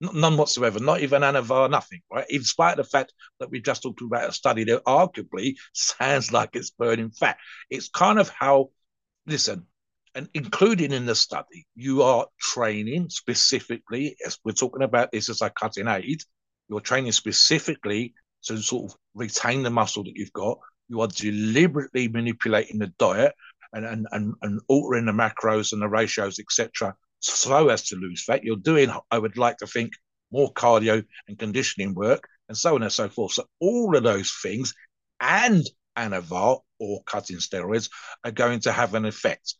None 0.00 0.36
whatsoever, 0.36 0.80
not 0.80 1.00
even 1.00 1.22
Anavar, 1.22 1.70
nothing, 1.70 2.00
right? 2.12 2.26
In 2.28 2.42
spite 2.42 2.72
of 2.72 2.84
the 2.84 2.90
fact 2.90 3.12
that 3.38 3.50
we 3.50 3.60
just 3.60 3.84
talked 3.84 4.02
about 4.02 4.28
a 4.28 4.32
study 4.32 4.64
that 4.64 4.84
arguably 4.84 5.54
sounds 5.72 6.32
like 6.32 6.50
it's 6.54 6.70
burning 6.70 7.10
fat. 7.10 7.38
It's 7.70 7.88
kind 7.88 8.18
of 8.18 8.28
how 8.28 8.70
listen, 9.26 9.66
and 10.14 10.28
including 10.34 10.92
in 10.92 11.06
the 11.06 11.14
study, 11.14 11.66
you 11.74 12.02
are 12.02 12.26
training 12.40 13.08
specifically, 13.08 14.16
as 14.26 14.38
we're 14.44 14.52
talking 14.52 14.82
about 14.82 15.10
this 15.10 15.30
as 15.30 15.40
a 15.40 15.50
cutting 15.50 15.88
aid, 15.88 16.22
you're 16.68 16.80
training 16.80 17.12
specifically 17.12 18.14
to 18.44 18.58
sort 18.58 18.90
of 18.90 18.98
retain 19.14 19.62
the 19.62 19.70
muscle 19.70 20.04
that 20.04 20.16
you've 20.16 20.32
got. 20.32 20.58
You 20.88 21.00
are 21.00 21.08
deliberately 21.08 22.08
manipulating 22.08 22.78
the 22.78 22.92
diet 22.98 23.34
and, 23.72 23.86
and, 23.86 24.06
and, 24.12 24.34
and 24.42 24.60
altering 24.68 25.06
the 25.06 25.12
macros 25.12 25.72
and 25.72 25.80
the 25.80 25.88
ratios, 25.88 26.38
etc., 26.38 26.94
so 27.20 27.68
as 27.68 27.84
to 27.84 27.96
lose 27.96 28.24
fat. 28.24 28.42
You're 28.42 28.56
doing, 28.56 28.90
I 29.10 29.18
would 29.18 29.38
like 29.38 29.58
to 29.58 29.66
think, 29.66 29.92
more 30.32 30.52
cardio 30.52 31.04
and 31.28 31.38
conditioning 31.38 31.94
work, 31.94 32.26
and 32.48 32.56
so 32.56 32.74
on 32.74 32.82
and 32.82 32.92
so 32.92 33.08
forth. 33.08 33.32
So 33.32 33.44
all 33.60 33.96
of 33.96 34.02
those 34.02 34.32
things 34.42 34.74
and 35.20 35.64
Anavar 35.96 36.60
or 36.82 37.00
cutting 37.04 37.36
steroids 37.36 37.88
are 38.24 38.32
going 38.32 38.58
to 38.58 38.72
have 38.72 38.94
an 38.94 39.04
effect. 39.04 39.54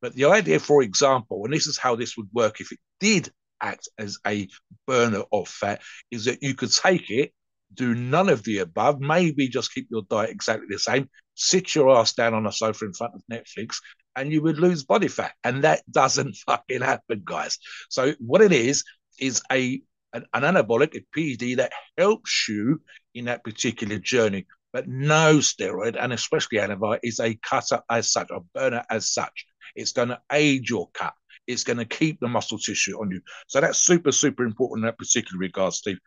But 0.00 0.14
the 0.14 0.26
idea, 0.26 0.60
for 0.60 0.82
example, 0.82 1.44
and 1.44 1.52
this 1.52 1.66
is 1.66 1.76
how 1.76 1.96
this 1.96 2.16
would 2.16 2.28
work 2.32 2.60
if 2.60 2.70
it 2.70 2.78
did 3.00 3.30
act 3.60 3.88
as 3.98 4.18
a 4.24 4.46
burner 4.86 5.24
of 5.32 5.48
fat, 5.48 5.82
is 6.12 6.24
that 6.26 6.40
you 6.40 6.54
could 6.54 6.72
take 6.72 7.10
it, 7.10 7.32
do 7.74 7.96
none 7.96 8.28
of 8.28 8.44
the 8.44 8.58
above, 8.58 9.00
maybe 9.00 9.48
just 9.48 9.74
keep 9.74 9.88
your 9.90 10.02
diet 10.08 10.30
exactly 10.30 10.68
the 10.70 10.78
same, 10.78 11.10
sit 11.34 11.74
your 11.74 11.90
ass 11.96 12.12
down 12.12 12.32
on 12.32 12.46
a 12.46 12.52
sofa 12.52 12.84
in 12.84 12.92
front 12.92 13.14
of 13.16 13.22
Netflix, 13.30 13.78
and 14.14 14.32
you 14.32 14.40
would 14.42 14.58
lose 14.58 14.84
body 14.84 15.08
fat. 15.08 15.32
And 15.42 15.64
that 15.64 15.82
doesn't 15.90 16.36
fucking 16.46 16.82
happen, 16.82 17.22
guys. 17.24 17.58
So 17.90 18.14
what 18.20 18.40
it 18.40 18.52
is 18.52 18.84
is 19.18 19.42
a 19.50 19.82
an, 20.12 20.24
an 20.32 20.42
anabolic, 20.42 20.94
a 20.94 21.04
PED 21.12 21.58
that 21.58 21.72
helps 21.98 22.48
you 22.48 22.80
in 23.14 23.26
that 23.26 23.44
particular 23.44 23.98
journey 23.98 24.46
but 24.72 24.88
no 24.88 25.38
steroid, 25.38 25.96
and 25.98 26.12
especially 26.12 26.58
Anavar, 26.58 26.98
is 27.02 27.20
a 27.20 27.34
cutter 27.42 27.80
as 27.90 28.12
such, 28.12 28.30
a 28.30 28.40
burner 28.54 28.84
as 28.90 29.12
such. 29.12 29.46
It's 29.74 29.92
going 29.92 30.08
to 30.08 30.20
aid 30.30 30.68
your 30.68 30.88
cut. 30.92 31.14
It's 31.46 31.64
going 31.64 31.78
to 31.78 31.84
keep 31.84 32.20
the 32.20 32.28
muscle 32.28 32.58
tissue 32.58 33.00
on 33.00 33.10
you. 33.10 33.20
So 33.46 33.60
that's 33.60 33.78
super, 33.78 34.12
super 34.12 34.44
important 34.44 34.84
in 34.84 34.86
that 34.86 34.98
particular 34.98 35.38
regard, 35.38 35.72
Steve. 35.72 35.98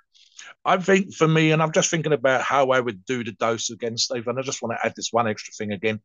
I 0.65 0.77
think 0.77 1.13
for 1.15 1.27
me, 1.27 1.51
and 1.51 1.61
I'm 1.61 1.71
just 1.71 1.89
thinking 1.89 2.13
about 2.13 2.41
how 2.41 2.69
I 2.69 2.79
would 2.79 3.05
do 3.05 3.23
the 3.23 3.31
dose 3.33 3.69
again, 3.69 3.97
Steve, 3.97 4.27
and 4.27 4.37
I 4.37 4.41
just 4.43 4.61
want 4.61 4.77
to 4.77 4.85
add 4.85 4.93
this 4.95 5.09
one 5.11 5.27
extra 5.27 5.53
thing 5.53 5.71
again. 5.71 5.99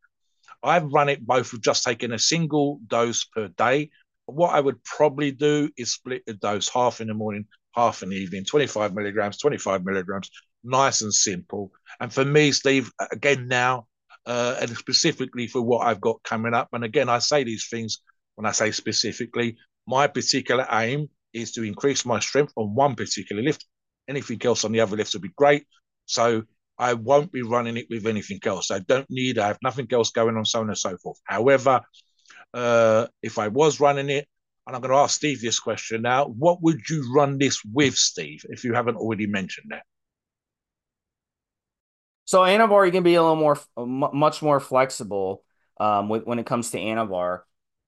I've 0.62 0.92
run 0.92 1.08
it 1.08 1.24
both 1.26 1.52
with 1.52 1.62
just 1.62 1.84
taking 1.84 2.12
a 2.12 2.18
single 2.18 2.80
dose 2.86 3.24
per 3.24 3.48
day. 3.48 3.90
What 4.26 4.54
I 4.54 4.60
would 4.60 4.82
probably 4.84 5.30
do 5.30 5.70
is 5.76 5.92
split 5.92 6.24
the 6.26 6.34
dose 6.34 6.68
half 6.68 7.00
in 7.00 7.08
the 7.08 7.14
morning, 7.14 7.46
half 7.74 8.02
in 8.02 8.08
the 8.08 8.16
evening, 8.16 8.44
25 8.44 8.94
milligrams, 8.94 9.38
25 9.38 9.84
milligrams, 9.84 10.30
nice 10.66 11.00
and 11.02 11.14
simple. 11.14 11.72
And 12.00 12.12
for 12.12 12.24
me, 12.24 12.52
Steve, 12.52 12.90
again 13.12 13.48
now, 13.48 13.86
uh, 14.26 14.56
and 14.60 14.76
specifically 14.76 15.46
for 15.46 15.62
what 15.62 15.86
I've 15.86 16.00
got 16.00 16.22
coming 16.24 16.54
up. 16.54 16.68
And 16.72 16.84
again, 16.84 17.08
I 17.08 17.20
say 17.20 17.44
these 17.44 17.68
things 17.68 18.00
when 18.34 18.46
I 18.46 18.52
say 18.52 18.70
specifically, 18.70 19.56
my 19.86 20.06
particular 20.06 20.66
aim 20.70 21.08
is 21.32 21.52
to 21.52 21.62
increase 21.62 22.04
my 22.04 22.18
strength 22.20 22.52
on 22.56 22.74
one 22.74 22.94
particular 22.94 23.42
lift. 23.42 23.64
Anything 24.08 24.40
else 24.44 24.64
on 24.64 24.72
the 24.72 24.80
other 24.80 24.96
lifts 24.96 25.14
would 25.14 25.22
be 25.22 25.30
great. 25.36 25.66
So 26.06 26.42
I 26.78 26.94
won't 26.94 27.32
be 27.32 27.42
running 27.42 27.76
it 27.76 27.86
with 27.88 28.06
anything 28.06 28.40
else. 28.44 28.70
I 28.70 28.80
don't 28.80 29.06
need, 29.08 29.38
I 29.38 29.46
have 29.46 29.58
nothing 29.62 29.88
else 29.90 30.10
going 30.10 30.36
on, 30.36 30.44
so 30.44 30.60
on 30.60 30.68
and 30.68 30.78
so 30.78 30.96
forth. 30.98 31.18
However, 31.24 31.80
uh, 32.52 33.06
if 33.22 33.38
I 33.38 33.48
was 33.48 33.80
running 33.80 34.10
it, 34.10 34.28
and 34.66 34.74
I'm 34.74 34.82
going 34.82 34.92
to 34.92 34.98
ask 34.98 35.16
Steve 35.16 35.40
this 35.40 35.60
question 35.60 36.02
now, 36.02 36.26
what 36.26 36.60
would 36.62 36.80
you 36.90 37.12
run 37.14 37.38
this 37.38 37.62
with, 37.64 37.96
Steve, 37.96 38.44
if 38.48 38.64
you 38.64 38.74
haven't 38.74 38.96
already 38.96 39.26
mentioned 39.26 39.70
that? 39.70 39.84
So 42.26 42.40
Anavar, 42.40 42.84
you 42.84 42.92
can 42.92 43.02
be 43.02 43.14
a 43.14 43.22
little 43.22 43.36
more, 43.36 43.58
much 44.12 44.42
more 44.42 44.60
flexible 44.60 45.44
um, 45.78 46.08
with, 46.08 46.24
when 46.26 46.38
it 46.38 46.46
comes 46.46 46.70
to 46.72 46.78
Anavar. 46.78 47.40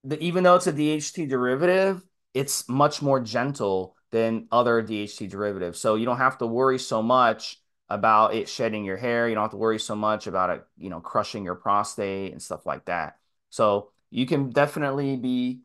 The, 0.05 0.19
even 0.23 0.43
though 0.43 0.55
it's 0.55 0.67
a 0.67 0.73
DHT 0.73 1.27
derivative, 1.27 2.01
it's 2.33 2.67
much 2.69 3.01
more 3.01 3.19
gentle 3.19 3.95
than 4.11 4.47
other 4.51 4.81
DHT 4.81 5.27
derivatives. 5.27 5.79
So 5.79 5.95
you 5.95 6.05
don't 6.05 6.17
have 6.17 6.37
to 6.39 6.47
worry 6.47 6.79
so 6.79 7.03
much 7.03 7.61
about 7.89 8.33
it 8.33 8.47
shedding 8.47 8.85
your 8.85 8.97
hair. 8.97 9.27
You 9.27 9.35
don't 9.35 9.43
have 9.43 9.51
to 9.51 9.57
worry 9.57 9.79
so 9.79 9.95
much 9.95 10.25
about 10.25 10.49
it, 10.51 10.63
you 10.77 10.89
know, 10.89 11.01
crushing 11.01 11.43
your 11.43 11.55
prostate 11.55 12.31
and 12.31 12.41
stuff 12.41 12.65
like 12.65 12.85
that. 12.85 13.17
So 13.49 13.91
you 14.09 14.25
can 14.25 14.51
definitely 14.51 15.17
be 15.17 15.61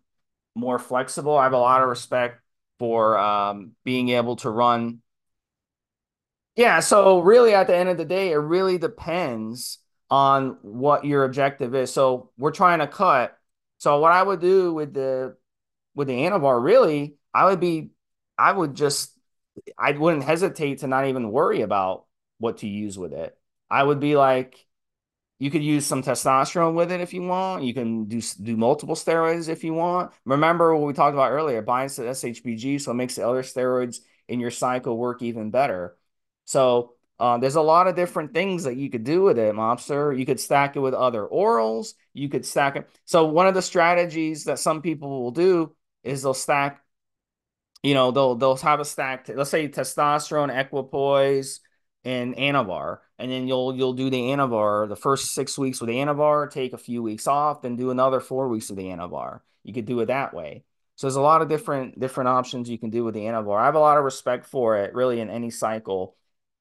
more 0.54 0.78
flexible. 0.78 1.36
I 1.36 1.44
have 1.44 1.52
a 1.52 1.58
lot 1.58 1.82
of 1.82 1.88
respect 1.88 2.40
for 2.78 3.18
um, 3.18 3.72
being 3.84 4.10
able 4.10 4.36
to 4.36 4.50
run. 4.50 5.00
Yeah. 6.56 6.80
So 6.80 7.20
really, 7.20 7.54
at 7.54 7.66
the 7.66 7.76
end 7.76 7.88
of 7.88 7.96
the 7.96 8.04
day, 8.04 8.32
it 8.32 8.36
really 8.36 8.78
depends 8.78 9.78
on 10.10 10.58
what 10.62 11.04
your 11.04 11.24
objective 11.24 11.74
is. 11.74 11.92
So 11.92 12.30
we're 12.38 12.52
trying 12.52 12.78
to 12.78 12.86
cut. 12.86 13.36
So 13.78 13.98
what 14.00 14.12
I 14.12 14.22
would 14.22 14.40
do 14.40 14.72
with 14.72 14.94
the 14.94 15.36
with 15.94 16.08
the 16.08 16.14
Anavar, 16.14 16.62
really, 16.62 17.16
I 17.32 17.46
would 17.46 17.60
be, 17.60 17.90
I 18.38 18.52
would 18.52 18.74
just, 18.74 19.16
I 19.78 19.92
wouldn't 19.92 20.24
hesitate 20.24 20.80
to 20.80 20.88
not 20.88 21.06
even 21.06 21.30
worry 21.30 21.62
about 21.62 22.06
what 22.38 22.58
to 22.58 22.68
use 22.68 22.98
with 22.98 23.12
it. 23.12 23.36
I 23.70 23.82
would 23.82 24.00
be 24.00 24.16
like, 24.16 24.66
you 25.38 25.50
could 25.50 25.64
use 25.64 25.86
some 25.86 26.02
testosterone 26.02 26.74
with 26.74 26.92
it 26.92 27.00
if 27.00 27.12
you 27.14 27.22
want. 27.22 27.64
You 27.64 27.74
can 27.74 28.06
do 28.06 28.20
do 28.42 28.56
multiple 28.56 28.94
steroids 28.94 29.48
if 29.48 29.64
you 29.64 29.74
want. 29.74 30.12
Remember 30.24 30.74
what 30.76 30.86
we 30.86 30.92
talked 30.92 31.14
about 31.14 31.32
earlier, 31.32 31.62
binds 31.62 31.96
to 31.96 32.02
SHBG, 32.02 32.78
so 32.78 32.92
it 32.92 32.94
makes 32.94 33.16
the 33.16 33.28
other 33.28 33.42
steroids 33.42 33.98
in 34.28 34.40
your 34.40 34.50
cycle 34.52 34.96
work 34.96 35.22
even 35.22 35.50
better. 35.50 35.96
So 36.44 36.94
uh, 37.18 37.38
there's 37.38 37.54
a 37.54 37.62
lot 37.62 37.86
of 37.86 37.94
different 37.94 38.34
things 38.34 38.64
that 38.64 38.76
you 38.76 38.90
could 38.90 39.04
do 39.04 39.22
with 39.22 39.38
it, 39.38 39.54
mobster. 39.54 40.16
You 40.16 40.26
could 40.26 40.40
stack 40.40 40.76
it 40.76 40.80
with 40.80 40.94
other 40.94 41.26
orals. 41.26 41.94
You 42.12 42.28
could 42.28 42.44
stack 42.44 42.76
it. 42.76 42.88
So 43.04 43.26
one 43.26 43.46
of 43.46 43.54
the 43.54 43.62
strategies 43.62 44.44
that 44.44 44.58
some 44.58 44.82
people 44.82 45.22
will 45.22 45.30
do 45.30 45.74
is 46.02 46.22
they'll 46.22 46.34
stack. 46.34 46.82
You 47.82 47.94
know, 47.94 48.10
they'll 48.10 48.34
they'll 48.34 48.56
have 48.56 48.80
a 48.80 48.84
stack. 48.84 49.28
Let's 49.28 49.50
say 49.50 49.68
testosterone, 49.68 50.54
equipoise, 50.54 51.60
and 52.04 52.34
Anavar, 52.36 52.98
and 53.18 53.30
then 53.30 53.46
you'll 53.46 53.76
you'll 53.76 53.92
do 53.92 54.10
the 54.10 54.20
Anavar 54.20 54.88
the 54.88 54.96
first 54.96 55.34
six 55.34 55.58
weeks 55.58 55.80
with 55.80 55.90
Anavar, 55.90 56.50
take 56.50 56.72
a 56.72 56.78
few 56.78 57.02
weeks 57.02 57.26
off, 57.26 57.62
then 57.62 57.76
do 57.76 57.90
another 57.90 58.20
four 58.20 58.48
weeks 58.48 58.70
of 58.70 58.76
the 58.76 58.84
Anavar. 58.84 59.40
You 59.62 59.72
could 59.72 59.86
do 59.86 60.00
it 60.00 60.06
that 60.06 60.34
way. 60.34 60.64
So 60.96 61.06
there's 61.06 61.16
a 61.16 61.20
lot 61.20 61.42
of 61.42 61.48
different 61.48 61.98
different 61.98 62.28
options 62.28 62.68
you 62.68 62.78
can 62.78 62.90
do 62.90 63.04
with 63.04 63.14
the 63.14 63.20
Anavar. 63.20 63.60
I 63.60 63.66
have 63.66 63.74
a 63.74 63.80
lot 63.80 63.98
of 63.98 64.04
respect 64.04 64.46
for 64.46 64.78
it, 64.78 64.94
really, 64.94 65.20
in 65.20 65.30
any 65.30 65.50
cycle. 65.50 66.16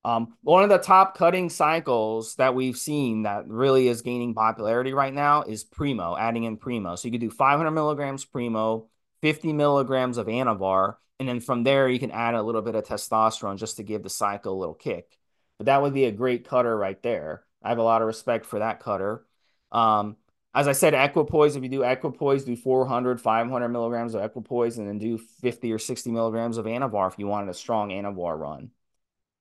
Um, 0.05 0.35
one 0.41 0.63
of 0.63 0.69
the 0.69 0.79
top 0.79 1.17
cutting 1.17 1.49
cycles 1.49 2.35
that 2.35 2.55
we've 2.55 2.77
seen 2.77 3.23
that 3.23 3.47
really 3.47 3.87
is 3.87 4.01
gaining 4.01 4.33
popularity 4.33 4.93
right 4.93 5.13
now 5.13 5.43
is 5.43 5.63
Primo, 5.63 6.17
adding 6.17 6.43
in 6.43 6.57
Primo. 6.57 6.95
So 6.95 7.07
you 7.07 7.11
could 7.13 7.21
do 7.21 7.29
500 7.29 7.71
milligrams 7.71 8.25
Primo, 8.25 8.89
50 9.21 9.53
milligrams 9.53 10.17
of 10.17 10.27
Anavar, 10.27 10.95
and 11.19 11.29
then 11.29 11.39
from 11.39 11.63
there 11.63 11.87
you 11.87 11.99
can 11.99 12.11
add 12.11 12.35
a 12.35 12.43
little 12.43 12.61
bit 12.61 12.75
of 12.75 12.83
testosterone 12.83 13.57
just 13.57 13.77
to 13.77 13.83
give 13.83 14.03
the 14.03 14.09
cycle 14.09 14.53
a 14.53 14.59
little 14.59 14.75
kick. 14.75 15.17
But 15.57 15.67
that 15.67 15.81
would 15.81 15.93
be 15.93 16.05
a 16.05 16.11
great 16.11 16.47
cutter 16.47 16.75
right 16.75 17.01
there. 17.01 17.43
I 17.63 17.69
have 17.69 17.77
a 17.77 17.83
lot 17.83 18.01
of 18.01 18.07
respect 18.07 18.45
for 18.45 18.59
that 18.59 18.81
cutter. 18.81 19.25
Um, 19.71 20.17
as 20.53 20.67
I 20.67 20.73
said, 20.73 20.93
equipoise, 20.93 21.55
if 21.55 21.63
you 21.63 21.69
do 21.69 21.83
equipoise, 21.83 22.43
do 22.43 22.55
400, 22.55 23.21
500 23.21 23.69
milligrams 23.69 24.13
of 24.13 24.21
equipoise, 24.21 24.77
and 24.77 24.87
then 24.87 24.99
do 24.99 25.17
50 25.17 25.71
or 25.71 25.79
60 25.79 26.11
milligrams 26.11 26.57
of 26.57 26.65
Anavar 26.65 27.11
if 27.11 27.17
you 27.17 27.25
wanted 27.25 27.49
a 27.49 27.53
strong 27.53 27.89
Anavar 27.89 28.37
run. 28.37 28.69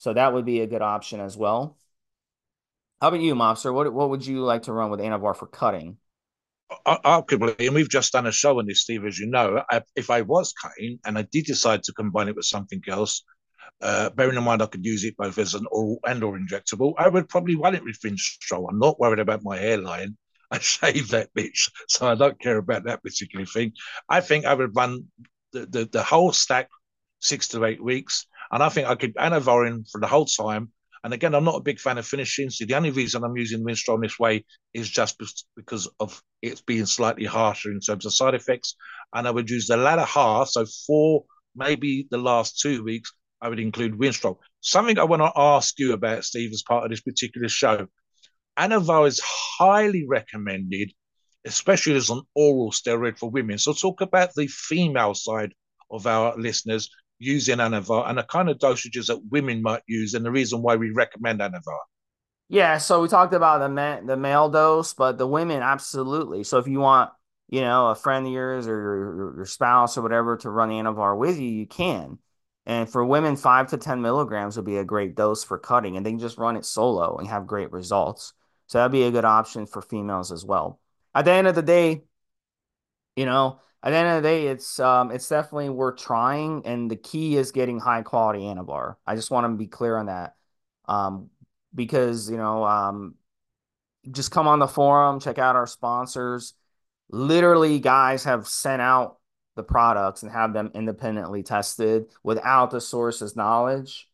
So 0.02 0.12
that 0.12 0.34
would 0.34 0.44
be 0.44 0.62
a 0.62 0.66
good 0.66 0.82
option 0.82 1.20
as 1.20 1.36
well. 1.36 1.76
How 3.00 3.06
about 3.06 3.20
you, 3.20 3.36
Mobster? 3.36 3.72
What, 3.72 3.92
what 3.92 4.10
would 4.10 4.26
you 4.26 4.40
like 4.40 4.62
to 4.62 4.72
run 4.72 4.90
with 4.90 4.98
Anavar 4.98 5.36
for 5.36 5.46
cutting? 5.46 5.96
Arguably, 6.84 7.66
and 7.66 7.74
we've 7.76 7.88
just 7.88 8.12
done 8.12 8.26
a 8.26 8.32
show 8.32 8.58
on 8.58 8.66
this, 8.66 8.80
Steve, 8.80 9.04
as 9.04 9.16
you 9.16 9.28
know. 9.28 9.62
If 9.94 10.10
I 10.10 10.22
was 10.22 10.52
cutting 10.60 10.98
and 11.04 11.16
I 11.16 11.22
did 11.22 11.44
decide 11.44 11.84
to 11.84 11.92
combine 11.92 12.26
it 12.26 12.34
with 12.34 12.46
something 12.46 12.82
else, 12.88 13.22
uh, 13.80 14.10
bearing 14.10 14.36
in 14.36 14.42
mind 14.42 14.60
I 14.60 14.66
could 14.66 14.84
use 14.84 15.04
it 15.04 15.16
both 15.16 15.38
as 15.38 15.54
an 15.54 15.66
oral 15.70 16.00
and 16.04 16.24
or 16.24 16.36
injectable, 16.36 16.94
I 16.98 17.08
would 17.08 17.28
probably 17.28 17.54
run 17.54 17.76
it 17.76 17.84
with 17.84 18.00
Winstrol. 18.00 18.66
I'm 18.68 18.80
not 18.80 18.98
worried 18.98 19.20
about 19.20 19.44
my 19.44 19.56
hairline. 19.56 20.16
I 20.50 20.58
shave 20.58 21.10
that 21.10 21.32
bitch, 21.32 21.70
so 21.88 22.08
I 22.08 22.16
don't 22.16 22.40
care 22.40 22.56
about 22.56 22.86
that 22.86 23.04
particular 23.04 23.46
thing. 23.46 23.74
I 24.08 24.20
think 24.20 24.46
I 24.46 24.54
would 24.54 24.74
run 24.74 25.04
the, 25.52 25.66
the, 25.66 25.84
the 25.84 26.02
whole 26.02 26.32
stack 26.32 26.68
six 27.20 27.46
to 27.48 27.64
eight 27.64 27.82
weeks, 27.82 28.26
and 28.52 28.62
I 28.62 28.68
think 28.68 28.86
I 28.86 28.94
could 28.94 29.14
Anavar 29.16 29.66
in 29.66 29.84
for 29.90 30.00
the 30.00 30.06
whole 30.06 30.26
time. 30.26 30.70
And 31.04 31.12
again, 31.12 31.34
I'm 31.34 31.44
not 31.44 31.56
a 31.56 31.62
big 31.62 31.80
fan 31.80 31.98
of 31.98 32.06
finishing. 32.06 32.48
So 32.50 32.64
the 32.64 32.74
only 32.74 32.90
reason 32.90 33.24
I'm 33.24 33.36
using 33.36 33.64
Winstrol 33.64 34.00
this 34.00 34.20
way 34.20 34.44
is 34.72 34.88
just 34.88 35.20
because 35.56 35.90
of 35.98 36.22
it 36.42 36.62
being 36.64 36.86
slightly 36.86 37.24
harsher 37.24 37.72
in 37.72 37.80
terms 37.80 38.06
of 38.06 38.14
side 38.14 38.34
effects. 38.34 38.76
And 39.12 39.26
I 39.26 39.32
would 39.32 39.50
use 39.50 39.66
the 39.66 39.76
latter 39.76 40.04
half, 40.04 40.48
so 40.48 40.64
four, 40.86 41.24
maybe 41.56 42.06
the 42.10 42.18
last 42.18 42.60
two 42.60 42.84
weeks, 42.84 43.12
I 43.40 43.48
would 43.48 43.58
include 43.58 43.98
Winstrol. 43.98 44.36
Something 44.60 44.98
I 44.98 45.04
want 45.04 45.22
to 45.22 45.32
ask 45.34 45.76
you 45.78 45.92
about, 45.92 46.24
Steve, 46.24 46.52
as 46.52 46.62
part 46.62 46.84
of 46.84 46.90
this 46.90 47.00
particular 47.00 47.48
show. 47.48 47.88
Anavar 48.56 49.08
is 49.08 49.20
highly 49.24 50.06
recommended, 50.06 50.92
especially 51.44 51.96
as 51.96 52.10
an 52.10 52.22
oral 52.36 52.70
steroid 52.70 53.18
for 53.18 53.28
women. 53.28 53.58
So 53.58 53.72
talk 53.72 54.02
about 54.02 54.34
the 54.34 54.46
female 54.46 55.14
side 55.14 55.52
of 55.90 56.06
our 56.06 56.36
listeners 56.38 56.88
using 57.22 57.58
Anavar 57.58 58.08
and 58.08 58.18
the 58.18 58.22
kind 58.24 58.48
of 58.48 58.58
dosages 58.58 59.06
that 59.06 59.18
women 59.30 59.62
might 59.62 59.82
use 59.86 60.14
and 60.14 60.24
the 60.24 60.30
reason 60.30 60.62
why 60.62 60.76
we 60.76 60.90
recommend 60.90 61.40
Anavar. 61.40 61.78
Yeah, 62.48 62.78
so 62.78 63.00
we 63.00 63.08
talked 63.08 63.32
about 63.32 63.60
the 63.60 63.68
ma- 63.68 64.00
the 64.00 64.16
male 64.16 64.50
dose, 64.50 64.92
but 64.92 65.16
the 65.16 65.26
women 65.26 65.62
absolutely. 65.62 66.44
So 66.44 66.58
if 66.58 66.66
you 66.66 66.80
want, 66.80 67.10
you 67.48 67.62
know, 67.62 67.88
a 67.88 67.94
friend 67.94 68.26
of 68.26 68.32
yours 68.32 68.66
or 68.66 68.70
your, 68.70 69.36
your 69.36 69.46
spouse 69.46 69.96
or 69.96 70.02
whatever 70.02 70.36
to 70.38 70.50
run 70.50 70.70
Anavar 70.70 71.16
with 71.16 71.38
you, 71.38 71.48
you 71.48 71.66
can. 71.66 72.18
And 72.66 72.88
for 72.88 73.04
women, 73.04 73.36
five 73.36 73.68
to 73.68 73.78
10 73.78 74.02
milligrams 74.02 74.56
would 74.56 74.66
be 74.66 74.76
a 74.76 74.84
great 74.84 75.16
dose 75.16 75.42
for 75.42 75.58
cutting, 75.58 75.96
and 75.96 76.04
they 76.04 76.10
can 76.10 76.18
just 76.18 76.38
run 76.38 76.56
it 76.56 76.64
solo 76.64 77.16
and 77.16 77.26
have 77.28 77.46
great 77.46 77.72
results. 77.72 78.34
So 78.66 78.78
that'd 78.78 78.92
be 78.92 79.04
a 79.04 79.10
good 79.10 79.24
option 79.24 79.66
for 79.66 79.82
females 79.82 80.30
as 80.30 80.44
well. 80.44 80.78
At 81.14 81.24
the 81.24 81.32
end 81.32 81.48
of 81.48 81.54
the 81.54 81.62
day, 81.62 82.04
you 83.16 83.26
know, 83.26 83.60
at 83.82 83.90
the 83.90 83.96
end 83.96 84.08
of 84.08 84.22
the 84.22 84.28
day, 84.28 84.46
it's 84.46 84.78
um, 84.78 85.10
it's 85.10 85.28
definitely 85.28 85.68
worth 85.70 85.98
trying, 85.98 86.62
and 86.66 86.90
the 86.90 86.96
key 86.96 87.36
is 87.36 87.50
getting 87.50 87.80
high 87.80 88.02
quality 88.02 88.40
Anavar. 88.40 88.96
I 89.06 89.16
just 89.16 89.30
want 89.30 89.44
to 89.44 89.56
be 89.56 89.66
clear 89.66 89.96
on 89.96 90.06
that, 90.06 90.36
um, 90.86 91.30
because 91.74 92.30
you 92.30 92.36
know, 92.36 92.64
um, 92.64 93.16
just 94.10 94.30
come 94.30 94.46
on 94.46 94.60
the 94.60 94.68
forum, 94.68 95.18
check 95.20 95.38
out 95.38 95.56
our 95.56 95.66
sponsors. 95.66 96.54
Literally, 97.10 97.80
guys 97.80 98.24
have 98.24 98.46
sent 98.46 98.80
out 98.80 99.18
the 99.56 99.62
products 99.62 100.22
and 100.22 100.32
have 100.32 100.52
them 100.52 100.70
independently 100.74 101.42
tested 101.42 102.06
without 102.22 102.70
the 102.70 102.80
source's 102.80 103.36
knowledge. 103.36 104.08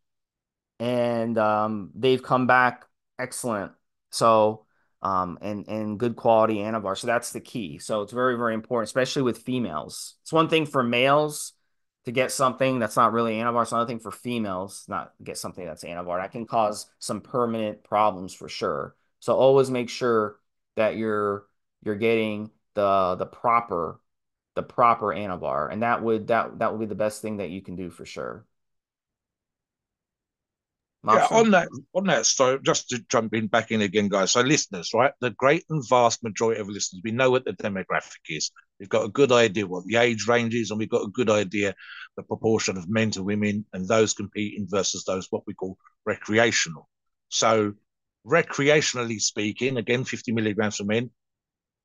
And 0.81 1.37
um, 1.38 1.90
they've 1.94 2.22
come 2.22 2.46
back 2.46 2.85
excellent. 3.18 3.72
So, 4.11 4.64
um, 5.02 5.38
and, 5.40 5.68
and 5.68 5.98
good 5.98 6.16
quality 6.16 6.56
Anavar. 6.56 6.96
So 6.96 7.06
that's 7.06 7.32
the 7.32 7.40
key. 7.40 7.78
So 7.78 8.02
it's 8.02 8.12
very, 8.12 8.37
very 8.37 8.54
important, 8.54 8.88
especially 8.88 9.22
with 9.22 9.38
females. 9.38 10.16
It's 10.22 10.32
one 10.32 10.48
thing 10.48 10.66
for 10.66 10.82
males 10.82 11.52
to 12.04 12.12
get 12.12 12.32
something 12.32 12.78
that's 12.78 12.96
not 12.96 13.12
really 13.12 13.34
Anavar. 13.34 13.62
It's 13.62 13.72
another 13.72 13.87
thing 13.87 14.00
for 14.00 14.11
females 14.11 14.84
not 14.88 15.12
get 15.22 15.38
something 15.38 15.64
that's 15.64 15.84
Anavar. 15.84 16.20
That 16.20 16.32
can 16.32 16.46
cause 16.46 16.87
some 16.98 17.20
permanent 17.20 17.84
problems 17.84 18.34
for 18.34 18.48
sure. 18.48 18.96
So 19.20 19.37
always 19.37 19.70
make 19.70 19.90
sure 19.90 20.38
that 20.76 20.96
you're 20.96 21.46
you're 21.84 21.96
getting 21.96 22.50
the 22.74 23.16
the 23.16 23.26
proper 23.26 24.00
the 24.54 24.62
proper 24.62 25.06
Anavar, 25.06 25.72
and 25.72 25.82
that 25.82 26.02
would 26.02 26.28
that 26.28 26.58
that 26.61 26.72
would 26.72 26.80
be 26.80 26.87
the 26.87 26.94
best 26.94 27.22
thing 27.22 27.37
that 27.38 27.50
you 27.50 27.61
can 27.61 27.76
do 27.76 27.90
for 27.90 28.04
sure. 28.04 28.46
Yeah, 31.04 31.28
on 31.30 31.52
that 31.52 31.68
on 31.94 32.06
that 32.06 32.26
story, 32.26 32.58
just 32.62 32.88
to 32.88 32.98
jump 33.08 33.32
in 33.32 33.46
back 33.46 33.70
in 33.70 33.82
again, 33.82 34.08
guys. 34.08 34.32
So 34.32 34.40
listeners, 34.40 34.90
right? 34.92 35.12
The 35.20 35.30
great 35.30 35.64
and 35.70 35.82
vast 35.88 36.24
majority 36.24 36.61
of 36.61 36.68
listeners, 36.68 37.00
we 37.04 37.12
know 37.12 37.30
what 37.30 37.44
the 37.44 37.52
demographic 37.52 38.18
is. 38.28 38.50
We've 38.80 38.88
got 38.88 39.04
a 39.04 39.08
good 39.08 39.30
idea 39.30 39.66
what 39.66 39.84
the 39.87 39.96
age 39.96 40.26
range 40.26 40.54
is, 40.54 40.70
and 40.70 40.78
we've 40.78 40.90
got 40.90 41.06
a 41.06 41.11
good 41.11 41.30
idea 41.30 41.74
the 42.16 42.24
proportion 42.24 42.76
of 42.76 42.90
men 42.90 43.12
to 43.12 43.22
women 43.22 43.64
and 43.72 43.87
those 43.87 44.12
competing 44.12 44.66
versus 44.68 45.04
those 45.04 45.28
what 45.30 45.44
we 45.46 45.54
call 45.54 45.78
recreational. 46.04 46.88
So 47.28 47.74
recreationally 48.26 49.20
speaking, 49.20 49.76
again, 49.76 50.04
50 50.04 50.32
milligrams 50.32 50.76
for 50.76 50.84
men, 50.84 51.11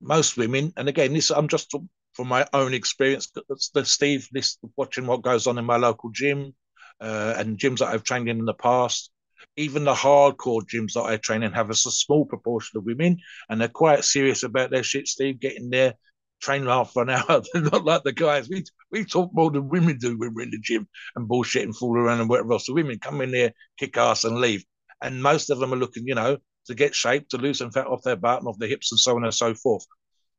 most 0.01 0.37
women, 0.37 0.73
and 0.75 0.89
again, 0.89 1.13
this 1.13 1.29
I'm 1.29 1.47
just 1.47 1.71
from 2.13 2.27
my 2.27 2.47
own 2.51 2.73
experience, 2.73 3.31
the 3.73 3.85
Steve, 3.85 4.27
this 4.31 4.57
watching 4.75 5.05
what 5.05 5.21
goes 5.21 5.45
on 5.45 5.59
in 5.59 5.65
my 5.65 5.77
local 5.77 6.09
gym 6.09 6.53
uh, 7.01 7.35
and 7.37 7.57
gyms 7.57 7.79
that 7.79 7.89
I've 7.89 8.03
trained 8.03 8.29
in 8.29 8.39
in 8.39 8.45
the 8.45 8.53
past. 8.53 9.11
Even 9.57 9.83
the 9.83 9.93
hardcore 9.93 10.61
gyms 10.61 10.93
that 10.93 11.03
I 11.03 11.17
train 11.17 11.43
in 11.43 11.51
have 11.51 11.69
a 11.69 11.75
small 11.75 12.25
proportion 12.25 12.77
of 12.77 12.85
women, 12.85 13.17
and 13.49 13.59
they're 13.59 13.67
quite 13.67 14.03
serious 14.03 14.43
about 14.43 14.71
their 14.71 14.83
shit. 14.83 15.07
Steve 15.07 15.39
getting 15.39 15.69
there 15.69 15.95
train 16.43 16.65
half 16.65 16.95
an 16.97 17.09
hour. 17.09 17.41
They're 17.53 17.61
not 17.63 17.85
like 17.85 18.03
the 18.03 18.11
guys. 18.11 18.49
We 18.49 18.63
we 18.91 19.05
talk 19.05 19.31
more 19.33 19.49
than 19.49 19.69
women 19.69 19.97
do 19.97 20.17
when 20.17 20.33
we're 20.33 20.43
in 20.43 20.51
the 20.51 20.59
gym 20.59 20.87
and 21.15 21.27
bullshit 21.27 21.63
and 21.63 21.75
fool 21.75 21.97
around 21.97 22.19
and 22.19 22.29
whatever 22.29 22.53
else. 22.53 22.65
The 22.67 22.73
women 22.73 22.99
come 22.99 23.21
in 23.21 23.31
there, 23.31 23.53
kick 23.79 23.97
ass 23.97 24.25
and 24.25 24.39
leave. 24.39 24.63
And 25.01 25.23
most 25.23 25.49
of 25.49 25.59
them 25.59 25.73
are 25.73 25.77
looking, 25.77 26.05
you 26.05 26.15
know, 26.15 26.37
to 26.67 26.75
get 26.75 26.95
shape, 26.95 27.29
to 27.29 27.37
lose 27.37 27.57
some 27.57 27.71
fat 27.71 27.87
off 27.87 28.03
their 28.03 28.15
butt 28.15 28.39
and 28.39 28.47
off 28.47 28.59
their 28.59 28.69
hips 28.69 28.91
and 28.91 28.99
so 28.99 29.15
on 29.15 29.23
and 29.23 29.33
so 29.33 29.53
forth. 29.55 29.85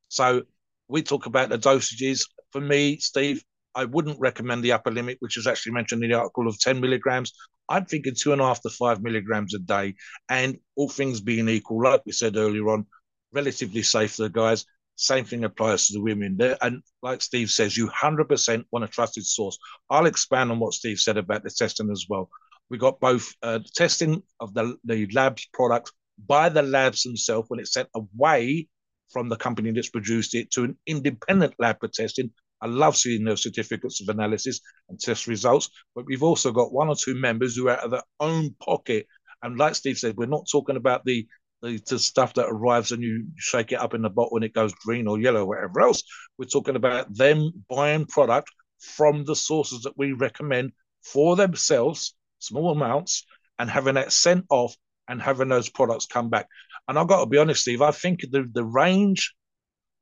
So 0.08 0.42
we 0.88 1.02
talk 1.02 1.26
about 1.26 1.48
the 1.48 1.58
dosages. 1.58 2.28
For 2.52 2.60
me, 2.60 2.98
Steve, 2.98 3.42
I 3.74 3.84
wouldn't 3.84 4.20
recommend 4.20 4.62
the 4.62 4.72
upper 4.72 4.90
limit, 4.90 5.18
which 5.20 5.36
is 5.36 5.46
actually 5.46 5.72
mentioned 5.72 6.04
in 6.04 6.10
the 6.10 6.18
article 6.18 6.48
of 6.48 6.58
10 6.58 6.80
milligrams. 6.80 7.32
I'm 7.68 7.86
thinking 7.86 8.14
two 8.14 8.32
and 8.32 8.40
a 8.40 8.44
half 8.44 8.60
to 8.62 8.70
five 8.70 9.02
milligrams 9.02 9.54
a 9.54 9.58
day. 9.58 9.94
And 10.28 10.58
all 10.76 10.88
things 10.88 11.20
being 11.20 11.48
equal, 11.48 11.82
like 11.82 12.02
we 12.06 12.12
said 12.12 12.36
earlier 12.36 12.68
on, 12.68 12.86
relatively 13.32 13.82
safe 13.82 14.14
for 14.14 14.22
the 14.22 14.30
guys. 14.30 14.64
Same 14.96 15.24
thing 15.24 15.44
applies 15.44 15.86
to 15.86 15.94
the 15.94 16.02
women. 16.02 16.36
There, 16.36 16.56
and 16.62 16.82
like 17.02 17.20
Steve 17.20 17.50
says, 17.50 17.76
you 17.76 17.88
100% 17.88 18.64
want 18.70 18.84
a 18.84 18.88
trusted 18.88 19.26
source. 19.26 19.58
I'll 19.90 20.06
expand 20.06 20.52
on 20.52 20.60
what 20.60 20.74
Steve 20.74 21.00
said 21.00 21.16
about 21.16 21.42
the 21.42 21.50
testing 21.50 21.90
as 21.90 22.06
well. 22.08 22.30
We 22.70 22.78
got 22.78 23.00
both 23.00 23.32
uh, 23.42 23.60
testing 23.74 24.22
of 24.40 24.54
the, 24.54 24.76
the 24.84 25.08
lab's 25.12 25.46
product 25.52 25.92
by 26.26 26.48
the 26.48 26.62
labs 26.62 27.02
themselves 27.02 27.50
when 27.50 27.60
it's 27.60 27.72
sent 27.72 27.88
away 27.94 28.68
from 29.12 29.28
the 29.28 29.36
company 29.36 29.70
that's 29.72 29.90
produced 29.90 30.34
it 30.34 30.50
to 30.52 30.64
an 30.64 30.78
independent 30.86 31.54
lab 31.58 31.78
for 31.80 31.88
testing. 31.88 32.30
I 32.64 32.66
love 32.66 32.96
seeing 32.96 33.24
those 33.24 33.42
certificates 33.42 34.00
of 34.00 34.08
analysis 34.08 34.60
and 34.88 34.98
test 34.98 35.26
results, 35.26 35.68
but 35.94 36.06
we've 36.06 36.22
also 36.22 36.50
got 36.50 36.72
one 36.72 36.88
or 36.88 36.96
two 36.96 37.14
members 37.14 37.54
who, 37.54 37.68
are 37.68 37.76
out 37.76 37.84
of 37.84 37.90
their 37.90 38.02
own 38.20 38.54
pocket, 38.58 39.06
and 39.42 39.58
like 39.58 39.74
Steve 39.74 39.98
said, 39.98 40.16
we're 40.16 40.26
not 40.26 40.48
talking 40.50 40.76
about 40.76 41.04
the 41.04 41.26
the, 41.62 41.80
the 41.88 41.98
stuff 41.98 42.34
that 42.34 42.46
arrives 42.48 42.92
and 42.92 43.02
you 43.02 43.26
shake 43.36 43.72
it 43.72 43.80
up 43.80 43.94
in 43.94 44.02
the 44.02 44.10
bottle 44.10 44.36
and 44.36 44.44
it 44.44 44.52
goes 44.52 44.74
green 44.74 45.06
or 45.06 45.18
yellow, 45.18 45.40
or 45.40 45.46
whatever 45.46 45.80
else. 45.80 46.02
We're 46.38 46.44
talking 46.44 46.76
about 46.76 47.14
them 47.14 47.52
buying 47.70 48.04
product 48.04 48.50
from 48.78 49.24
the 49.24 49.34
sources 49.34 49.82
that 49.82 49.96
we 49.96 50.12
recommend 50.12 50.72
for 51.02 51.36
themselves, 51.36 52.14
small 52.38 52.70
amounts, 52.70 53.24
and 53.58 53.70
having 53.70 53.94
that 53.94 54.12
sent 54.12 54.44
off 54.50 54.74
and 55.08 55.22
having 55.22 55.48
those 55.48 55.70
products 55.70 56.06
come 56.06 56.28
back. 56.28 56.48
And 56.86 56.98
I've 56.98 57.08
got 57.08 57.20
to 57.20 57.26
be 57.26 57.38
honest, 57.38 57.62
Steve, 57.62 57.80
I 57.80 57.92
think 57.92 58.20
the, 58.30 58.48
the 58.52 58.64
range 58.64 59.34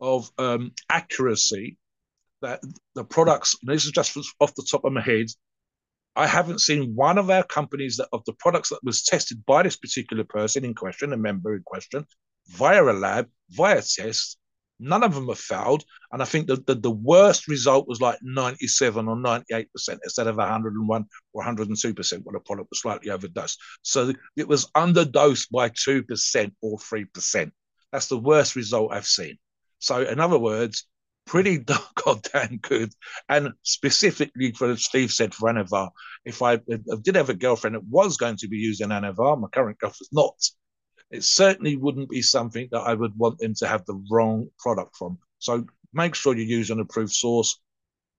of 0.00 0.30
um, 0.38 0.72
accuracy 0.90 1.78
that 2.42 2.60
the 2.94 3.04
products, 3.04 3.56
this 3.62 3.84
is 3.84 3.92
just 3.92 4.16
off 4.40 4.54
the 4.54 4.66
top 4.70 4.84
of 4.84 4.92
my 4.92 5.00
head, 5.00 5.26
I 6.14 6.26
haven't 6.26 6.60
seen 6.60 6.94
one 6.94 7.16
of 7.16 7.30
our 7.30 7.42
companies 7.42 7.96
that 7.96 8.08
of 8.12 8.24
the 8.26 8.34
products 8.34 8.68
that 8.68 8.84
was 8.84 9.02
tested 9.02 9.44
by 9.46 9.62
this 9.62 9.76
particular 9.76 10.24
person 10.24 10.64
in 10.64 10.74
question, 10.74 11.12
a 11.12 11.16
member 11.16 11.56
in 11.56 11.62
question, 11.62 12.06
via 12.48 12.84
a 12.84 12.92
lab, 12.92 13.28
via 13.50 13.82
tests. 13.82 14.36
None 14.78 15.04
of 15.04 15.14
them 15.14 15.28
have 15.28 15.38
failed. 15.38 15.84
And 16.10 16.20
I 16.20 16.24
think 16.24 16.48
that 16.48 16.66
the, 16.66 16.74
the 16.74 16.90
worst 16.90 17.46
result 17.46 17.86
was 17.86 18.00
like 18.00 18.18
97 18.20 19.06
or 19.06 19.16
98% 19.16 19.66
instead 20.04 20.26
of 20.26 20.36
101 20.36 21.06
or 21.32 21.44
102% 21.44 22.24
when 22.24 22.32
the 22.32 22.40
product 22.40 22.68
was 22.68 22.80
slightly 22.80 23.10
overdosed. 23.10 23.58
So 23.82 24.12
it 24.36 24.48
was 24.48 24.68
underdosed 24.72 25.50
by 25.50 25.68
2% 25.68 26.52
or 26.60 26.78
3%. 26.78 27.52
That's 27.92 28.08
the 28.08 28.18
worst 28.18 28.56
result 28.56 28.92
I've 28.92 29.06
seen. 29.06 29.38
So, 29.78 30.02
in 30.02 30.20
other 30.20 30.38
words, 30.38 30.86
pretty 31.26 31.64
goddamn 32.04 32.58
good. 32.58 32.92
And 33.28 33.52
specifically 33.62 34.52
for 34.52 34.76
Steve 34.76 35.12
said 35.12 35.34
for 35.34 35.50
Anavar, 35.50 35.90
if 36.24 36.42
I, 36.42 36.54
if 36.66 36.80
I 36.90 36.96
did 37.02 37.16
have 37.16 37.30
a 37.30 37.34
girlfriend 37.34 37.76
that 37.76 37.84
was 37.84 38.16
going 38.16 38.36
to 38.38 38.48
be 38.48 38.58
using 38.58 38.88
Anavar, 38.88 39.40
my 39.40 39.48
current 39.48 39.78
girlfriend's 39.78 40.12
not, 40.12 40.34
it 41.10 41.24
certainly 41.24 41.76
wouldn't 41.76 42.08
be 42.08 42.22
something 42.22 42.68
that 42.72 42.80
I 42.80 42.94
would 42.94 43.16
want 43.16 43.38
them 43.38 43.54
to 43.56 43.66
have 43.66 43.84
the 43.84 44.02
wrong 44.10 44.48
product 44.58 44.96
from. 44.96 45.18
So 45.38 45.66
make 45.92 46.14
sure 46.14 46.34
you 46.34 46.44
use 46.44 46.70
an 46.70 46.80
approved 46.80 47.12
source. 47.12 47.60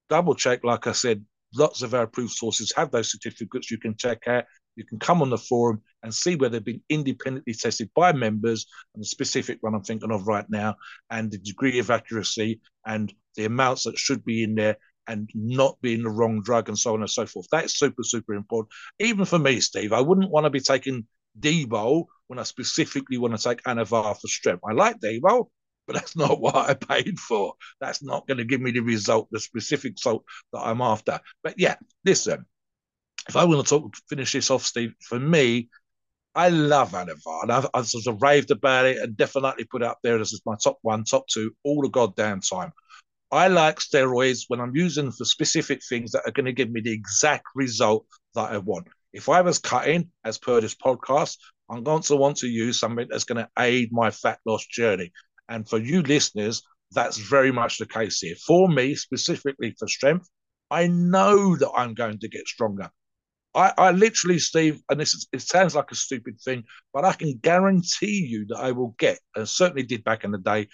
Double 0.09 0.35
check, 0.35 0.63
like 0.63 0.85
I 0.85 0.91
said, 0.91 1.25
lots 1.55 1.81
of 1.81 1.93
our 1.93 2.03
approved 2.03 2.33
sources 2.33 2.73
have 2.75 2.91
those 2.91 3.11
certificates 3.11 3.71
you 3.71 3.79
can 3.79 3.95
check 3.95 4.27
out. 4.27 4.45
You 4.75 4.85
can 4.85 4.99
come 4.99 5.21
on 5.21 5.29
the 5.29 5.37
forum 5.37 5.81
and 6.01 6.13
see 6.13 6.35
where 6.35 6.49
they've 6.49 6.63
been 6.63 6.81
independently 6.89 7.53
tested 7.53 7.89
by 7.95 8.13
members 8.13 8.65
and 8.93 9.03
the 9.03 9.07
specific 9.07 9.57
one 9.61 9.75
I'm 9.75 9.83
thinking 9.83 10.11
of 10.11 10.27
right 10.27 10.49
now, 10.49 10.75
and 11.09 11.31
the 11.31 11.37
degree 11.37 11.79
of 11.79 11.91
accuracy 11.91 12.61
and 12.85 13.13
the 13.35 13.45
amounts 13.45 13.83
that 13.83 13.97
should 13.97 14.23
be 14.25 14.43
in 14.43 14.55
there 14.55 14.77
and 15.07 15.29
not 15.33 15.77
being 15.81 16.03
the 16.03 16.09
wrong 16.09 16.41
drug 16.41 16.69
and 16.69 16.77
so 16.77 16.93
on 16.93 17.01
and 17.01 17.09
so 17.09 17.25
forth. 17.25 17.47
That's 17.51 17.77
super, 17.77 18.03
super 18.03 18.33
important. 18.33 18.71
Even 18.99 19.25
for 19.25 19.39
me, 19.39 19.59
Steve, 19.59 19.93
I 19.93 20.01
wouldn't 20.01 20.31
want 20.31 20.45
to 20.45 20.49
be 20.49 20.59
taking 20.59 21.07
Debo 21.39 22.05
when 22.27 22.39
I 22.39 22.43
specifically 22.43 23.17
want 23.17 23.37
to 23.37 23.43
take 23.43 23.63
Anavar 23.63 24.19
for 24.19 24.27
strength. 24.27 24.63
I 24.67 24.73
like 24.73 24.99
Debo, 24.99 25.47
but 25.87 25.95
that's 25.95 26.15
not 26.15 26.39
what 26.39 26.55
I 26.55 26.73
paid 26.73 27.19
for. 27.19 27.53
That's 27.81 28.03
not 28.03 28.27
going 28.27 28.37
to 28.37 28.45
give 28.45 28.61
me 28.61 28.71
the 28.71 28.81
result, 28.81 29.27
the 29.31 29.39
specific 29.39 29.93
result 29.93 30.23
that 30.53 30.59
I'm 30.59 30.81
after. 30.81 31.19
But 31.43 31.55
yeah, 31.57 31.75
listen, 32.05 32.45
if 33.29 33.35
I 33.35 33.43
want 33.45 33.65
to 33.65 33.69
talk, 33.69 33.95
finish 34.09 34.33
this 34.33 34.51
off, 34.51 34.65
Steve, 34.65 34.93
for 35.01 35.19
me, 35.19 35.69
I 36.35 36.49
love 36.49 36.91
Anavar. 36.91 37.49
I've, 37.49 37.67
I've 37.73 37.87
sort 37.87 38.07
of 38.07 38.21
raved 38.21 38.51
about 38.51 38.85
it 38.85 38.97
and 38.97 39.15
definitely 39.15 39.65
put 39.65 39.83
it 39.83 39.87
up 39.87 39.99
there 40.03 40.19
as 40.19 40.39
my 40.45 40.55
top 40.61 40.79
one, 40.81 41.03
top 41.03 41.27
two, 41.27 41.51
all 41.63 41.81
the 41.81 41.89
goddamn 41.89 42.41
time. 42.41 42.71
I 43.31 43.47
like 43.47 43.79
steroids 43.79 44.45
when 44.47 44.59
I'm 44.59 44.75
using 44.75 45.11
for 45.11 45.25
specific 45.25 45.81
things 45.87 46.11
that 46.11 46.23
are 46.25 46.31
going 46.31 46.45
to 46.45 46.53
give 46.53 46.69
me 46.69 46.81
the 46.81 46.91
exact 46.91 47.45
result 47.55 48.05
that 48.35 48.51
I 48.51 48.57
want. 48.57 48.87
If 49.11 49.29
I 49.29 49.41
was 49.41 49.59
cutting, 49.59 50.09
as 50.23 50.37
per 50.37 50.59
this 50.59 50.75
podcast, 50.75 51.37
I'm 51.69 51.83
going 51.83 52.01
to 52.03 52.15
want 52.15 52.37
to 52.37 52.47
use 52.47 52.79
something 52.79 53.07
that's 53.09 53.23
going 53.23 53.43
to 53.43 53.49
aid 53.57 53.91
my 53.91 54.11
fat 54.11 54.39
loss 54.45 54.65
journey. 54.65 55.11
And 55.49 55.67
for 55.67 55.77
you 55.77 56.01
listeners, 56.01 56.63
that's 56.91 57.17
very 57.17 57.51
much 57.51 57.77
the 57.77 57.85
case 57.85 58.19
here. 58.19 58.35
For 58.35 58.67
me, 58.67 58.95
specifically 58.95 59.75
for 59.77 59.87
strength, 59.87 60.29
I 60.69 60.87
know 60.87 61.55
that 61.55 61.71
I'm 61.75 61.93
going 61.93 62.19
to 62.19 62.27
get 62.27 62.47
stronger. 62.47 62.89
I, 63.55 63.71
I 63.77 63.91
literally, 63.91 64.39
Steve, 64.39 64.81
and 64.89 64.99
this 64.99 65.13
is, 65.13 65.27
it 65.31 65.41
sounds 65.41 65.75
like 65.75 65.91
a 65.91 65.95
stupid 65.95 66.39
thing, 66.41 66.63
but 66.93 67.05
I 67.05 67.13
can 67.13 67.37
guarantee 67.37 68.25
you 68.27 68.45
that 68.47 68.57
I 68.57 68.71
will 68.71 68.95
get, 68.97 69.19
and 69.35 69.47
certainly 69.47 69.83
did 69.83 70.03
back 70.03 70.23
in 70.23 70.31
the 70.31 70.37
day, 70.37 70.67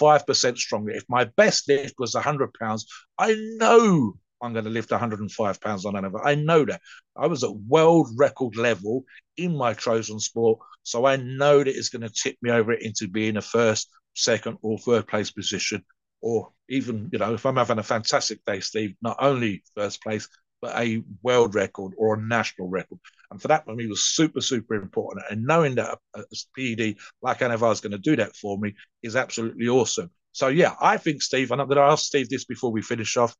5% 0.00 0.56
stronger. 0.56 0.92
If 0.92 1.04
my 1.08 1.24
best 1.36 1.68
lift 1.68 1.94
was 1.98 2.14
100 2.14 2.54
pounds, 2.54 2.86
I 3.18 3.34
know 3.56 4.14
I'm 4.42 4.52
going 4.52 4.64
to 4.64 4.70
lift 4.70 4.90
105 4.90 5.60
pounds 5.60 5.84
on 5.84 5.96
another. 5.96 6.24
I 6.24 6.34
know 6.34 6.64
that. 6.64 6.80
I 7.16 7.26
was 7.26 7.44
at 7.44 7.54
world 7.54 8.08
record 8.16 8.56
level 8.56 9.04
in 9.36 9.56
my 9.56 9.74
chosen 9.74 10.18
sport. 10.18 10.58
So 10.82 11.06
I 11.06 11.16
know 11.16 11.58
that 11.58 11.68
it's 11.68 11.90
going 11.90 12.02
to 12.02 12.10
tip 12.10 12.36
me 12.42 12.50
over 12.50 12.72
into 12.72 13.06
being 13.08 13.36
a 13.36 13.42
first, 13.42 13.88
second, 14.14 14.58
or 14.62 14.78
third 14.78 15.06
place 15.06 15.30
position. 15.30 15.84
Or 16.20 16.52
even, 16.68 17.08
you 17.12 17.18
know, 17.18 17.34
if 17.34 17.46
I'm 17.46 17.56
having 17.56 17.78
a 17.78 17.84
fantastic 17.84 18.44
day, 18.44 18.60
Steve, 18.60 18.94
not 19.02 19.16
only 19.20 19.62
first 19.76 20.02
place, 20.02 20.28
a 20.64 21.02
world 21.22 21.54
record 21.54 21.92
or 21.96 22.14
a 22.14 22.20
national 22.20 22.68
record. 22.68 22.98
And 23.30 23.40
for 23.40 23.48
that, 23.48 23.64
for 23.64 23.74
me, 23.74 23.86
was 23.86 24.02
super, 24.02 24.40
super 24.40 24.74
important. 24.74 25.24
And 25.30 25.44
knowing 25.44 25.74
that 25.76 25.98
a, 26.14 26.20
a 26.20 26.24
PED 26.56 26.96
like 27.22 27.40
Anavar 27.40 27.72
is 27.72 27.80
going 27.80 27.92
to 27.92 27.98
do 27.98 28.16
that 28.16 28.36
for 28.36 28.58
me 28.58 28.74
is 29.02 29.16
absolutely 29.16 29.68
awesome. 29.68 30.10
So, 30.32 30.48
yeah, 30.48 30.74
I 30.80 30.96
think, 30.96 31.22
Steve, 31.22 31.50
and 31.50 31.60
I'm 31.60 31.68
going 31.68 31.76
to 31.76 31.84
ask 31.84 32.04
Steve 32.04 32.28
this 32.28 32.44
before 32.44 32.72
we 32.72 32.82
finish 32.82 33.16
off. 33.16 33.34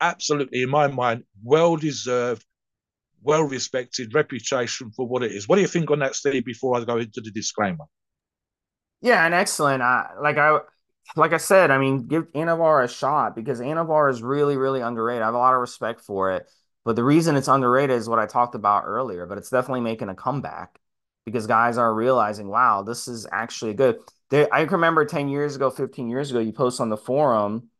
Absolutely, 0.00 0.62
in 0.62 0.68
my 0.68 0.86
mind, 0.88 1.24
well 1.42 1.76
deserved, 1.76 2.44
well 3.22 3.42
respected 3.42 4.14
reputation 4.14 4.90
for 4.90 5.06
what 5.06 5.22
it 5.22 5.32
is. 5.32 5.48
What 5.48 5.56
do 5.56 5.62
you 5.62 5.68
think 5.68 5.90
on 5.90 6.00
that, 6.00 6.14
Steve, 6.14 6.44
before 6.44 6.76
I 6.76 6.84
go 6.84 6.98
into 6.98 7.22
the 7.22 7.30
disclaimer? 7.30 7.86
Yeah, 9.00 9.24
and 9.24 9.32
excellent. 9.32 9.82
Uh, 9.82 10.04
like 10.20 10.36
I 10.36 10.58
like 11.14 11.32
I 11.32 11.36
said, 11.36 11.70
I 11.70 11.78
mean, 11.78 12.08
give 12.08 12.30
Anavar 12.32 12.84
a 12.84 12.88
shot 12.88 13.36
because 13.36 13.60
Anavar 13.60 14.10
is 14.10 14.22
really, 14.22 14.56
really 14.56 14.80
underrated. 14.80 15.22
I 15.22 15.26
have 15.26 15.34
a 15.34 15.38
lot 15.38 15.54
of 15.54 15.60
respect 15.60 16.00
for 16.00 16.32
it. 16.32 16.48
But 16.84 16.96
the 16.96 17.04
reason 17.04 17.36
it's 17.36 17.48
underrated 17.48 17.96
is 17.96 18.08
what 18.08 18.18
I 18.18 18.26
talked 18.26 18.54
about 18.54 18.84
earlier, 18.86 19.26
but 19.26 19.38
it's 19.38 19.50
definitely 19.50 19.80
making 19.80 20.08
a 20.08 20.14
comeback 20.14 20.78
because 21.24 21.46
guys 21.46 21.78
are 21.78 21.92
realizing, 21.92 22.48
wow, 22.48 22.82
this 22.82 23.08
is 23.08 23.26
actually 23.30 23.74
good. 23.74 23.98
There, 24.30 24.52
I 24.52 24.62
remember 24.62 25.04
10 25.04 25.28
years 25.28 25.56
ago, 25.56 25.70
15 25.70 26.08
years 26.08 26.30
ago, 26.30 26.38
you 26.38 26.52
post 26.52 26.80
on 26.80 26.88
the 26.88 26.96
forum 26.96 27.70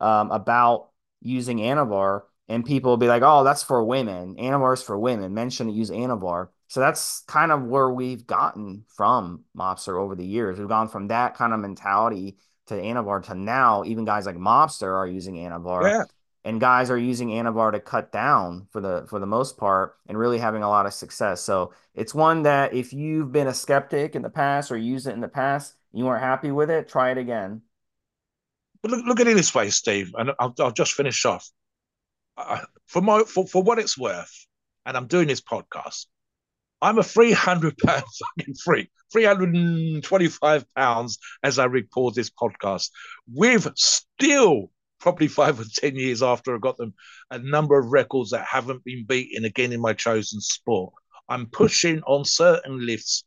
um, 0.00 0.30
about 0.30 0.90
using 1.20 1.58
Anavar, 1.58 2.22
and 2.48 2.64
people 2.64 2.96
be 2.96 3.08
like, 3.08 3.22
oh, 3.22 3.44
that's 3.44 3.62
for 3.62 3.84
women. 3.84 4.36
Anavar's 4.36 4.82
for 4.82 4.98
women. 4.98 5.34
Men 5.34 5.50
shouldn't 5.50 5.76
use 5.76 5.90
Anavar. 5.90 6.48
So 6.68 6.80
that's 6.80 7.24
kind 7.26 7.52
of 7.52 7.64
where 7.64 7.90
we've 7.90 8.26
gotten 8.26 8.84
from 8.96 9.44
Mobster 9.56 10.00
over 10.00 10.14
the 10.14 10.24
years. 10.26 10.58
We've 10.58 10.68
gone 10.68 10.88
from 10.88 11.08
that 11.08 11.34
kind 11.34 11.52
of 11.52 11.60
mentality 11.60 12.36
to 12.68 12.74
Anavar 12.74 13.22
to 13.24 13.34
now 13.34 13.84
even 13.84 14.04
guys 14.04 14.26
like 14.26 14.36
Mobster 14.36 14.94
are 14.94 15.06
using 15.06 15.34
Anavar. 15.34 15.82
Yeah. 15.82 16.04
And 16.44 16.60
guys 16.60 16.88
are 16.88 16.96
using 16.96 17.28
Anavar 17.28 17.72
to 17.72 17.80
cut 17.80 18.10
down 18.12 18.68
for 18.70 18.80
the 18.80 19.04
for 19.08 19.18
the 19.18 19.26
most 19.26 19.58
part 19.58 19.96
and 20.06 20.16
really 20.16 20.38
having 20.38 20.62
a 20.62 20.68
lot 20.68 20.86
of 20.86 20.94
success. 20.94 21.42
So 21.42 21.74
it's 21.94 22.14
one 22.14 22.44
that 22.44 22.72
if 22.72 22.92
you've 22.92 23.32
been 23.32 23.48
a 23.48 23.54
skeptic 23.54 24.14
in 24.14 24.22
the 24.22 24.30
past 24.30 24.70
or 24.70 24.78
used 24.78 25.06
it 25.06 25.12
in 25.12 25.20
the 25.20 25.28
past, 25.28 25.74
you 25.92 26.04
weren't 26.04 26.22
happy 26.22 26.50
with 26.50 26.70
it, 26.70 26.88
try 26.88 27.10
it 27.10 27.18
again. 27.18 27.62
But 28.82 28.92
look, 28.92 29.04
look 29.04 29.20
at 29.20 29.26
it 29.26 29.36
this 29.36 29.54
way, 29.54 29.70
Steve, 29.70 30.12
and 30.16 30.30
I'll, 30.38 30.54
I'll 30.60 30.70
just 30.70 30.92
finish 30.92 31.24
off. 31.26 31.50
for 32.86 33.02
my 33.02 33.24
for, 33.24 33.46
for 33.46 33.62
what 33.62 33.78
it's 33.78 33.98
worth, 33.98 34.46
and 34.86 34.96
I'm 34.96 35.06
doing 35.06 35.28
this 35.28 35.40
podcast. 35.40 36.06
I'm 36.80 36.98
a 36.98 37.02
300 37.02 37.76
pound 37.78 38.04
fucking 38.38 38.54
freak. 38.64 38.90
325 39.12 40.74
pounds 40.74 41.18
as 41.42 41.58
I 41.58 41.64
record 41.64 42.14
this 42.14 42.30
podcast. 42.30 42.90
With 43.32 43.70
still 43.76 44.70
probably 45.00 45.28
five 45.28 45.60
or 45.60 45.64
10 45.64 45.96
years 45.96 46.22
after 46.22 46.54
I 46.54 46.58
got 46.58 46.76
them, 46.76 46.94
a 47.30 47.38
number 47.38 47.78
of 47.78 47.92
records 47.92 48.30
that 48.30 48.44
haven't 48.44 48.84
been 48.84 49.04
beaten 49.06 49.44
again 49.44 49.72
in 49.72 49.80
my 49.80 49.92
chosen 49.92 50.40
sport. 50.40 50.92
I'm 51.28 51.46
pushing 51.46 52.02
on 52.02 52.24
certain 52.24 52.84
lifts 52.84 53.24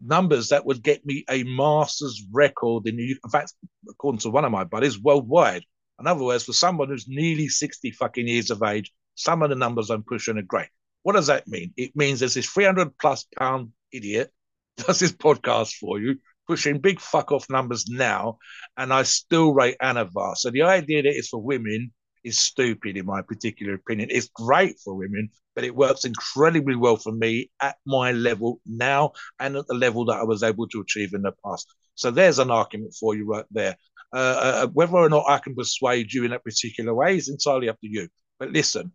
numbers 0.00 0.48
that 0.48 0.66
would 0.66 0.82
get 0.82 1.06
me 1.06 1.24
a 1.30 1.42
master's 1.44 2.22
record 2.32 2.86
in, 2.86 2.98
in 2.98 3.30
fact, 3.30 3.54
according 3.88 4.18
to 4.20 4.30
one 4.30 4.44
of 4.44 4.52
my 4.52 4.64
buddies, 4.64 5.00
worldwide. 5.00 5.64
In 5.98 6.06
other 6.06 6.24
words, 6.24 6.44
for 6.44 6.52
someone 6.52 6.88
who's 6.88 7.08
nearly 7.08 7.48
60 7.48 7.90
fucking 7.92 8.28
years 8.28 8.50
of 8.50 8.62
age, 8.62 8.92
some 9.14 9.42
of 9.42 9.48
the 9.48 9.56
numbers 9.56 9.88
I'm 9.88 10.02
pushing 10.02 10.36
are 10.36 10.42
great. 10.42 10.68
What 11.02 11.14
does 11.14 11.28
that 11.28 11.48
mean? 11.48 11.72
It 11.76 11.96
means 11.96 12.20
there's 12.20 12.34
this 12.34 12.48
300 12.50 12.98
plus 12.98 13.26
pound 13.38 13.70
idiot 13.92 14.32
does 14.76 14.98
this 14.98 15.12
podcast 15.12 15.74
for 15.74 15.98
you, 16.00 16.16
pushing 16.46 16.78
big 16.78 17.00
fuck 17.00 17.32
off 17.32 17.50
numbers 17.50 17.86
now, 17.88 18.38
and 18.76 18.92
I 18.92 19.02
still 19.02 19.52
rate 19.52 19.76
Anavar. 19.82 20.36
So 20.36 20.50
the 20.50 20.62
idea 20.62 21.02
that 21.02 21.16
it's 21.16 21.28
for 21.28 21.42
women 21.42 21.92
is 22.24 22.38
stupid, 22.38 22.96
in 22.96 23.06
my 23.06 23.22
particular 23.22 23.74
opinion. 23.74 24.08
It's 24.10 24.28
great 24.28 24.78
for 24.84 24.94
women, 24.94 25.30
but 25.54 25.64
it 25.64 25.74
works 25.74 26.04
incredibly 26.04 26.74
well 26.74 26.96
for 26.96 27.12
me 27.12 27.50
at 27.62 27.76
my 27.86 28.12
level 28.12 28.60
now 28.66 29.12
and 29.38 29.56
at 29.56 29.66
the 29.68 29.74
level 29.74 30.04
that 30.06 30.18
I 30.18 30.24
was 30.24 30.42
able 30.42 30.68
to 30.68 30.80
achieve 30.80 31.14
in 31.14 31.22
the 31.22 31.32
past. 31.44 31.72
So 31.94 32.10
there's 32.10 32.40
an 32.40 32.50
argument 32.50 32.94
for 32.98 33.14
you 33.14 33.26
right 33.26 33.44
there. 33.50 33.76
Uh, 34.12 34.16
uh, 34.62 34.66
whether 34.68 34.96
or 34.96 35.08
not 35.08 35.24
I 35.28 35.38
can 35.38 35.54
persuade 35.54 36.12
you 36.12 36.24
in 36.24 36.30
that 36.32 36.44
particular 36.44 36.94
way 36.94 37.16
is 37.16 37.28
entirely 37.28 37.68
up 37.68 37.80
to 37.80 37.88
you. 37.88 38.08
But 38.38 38.50
listen, 38.50 38.92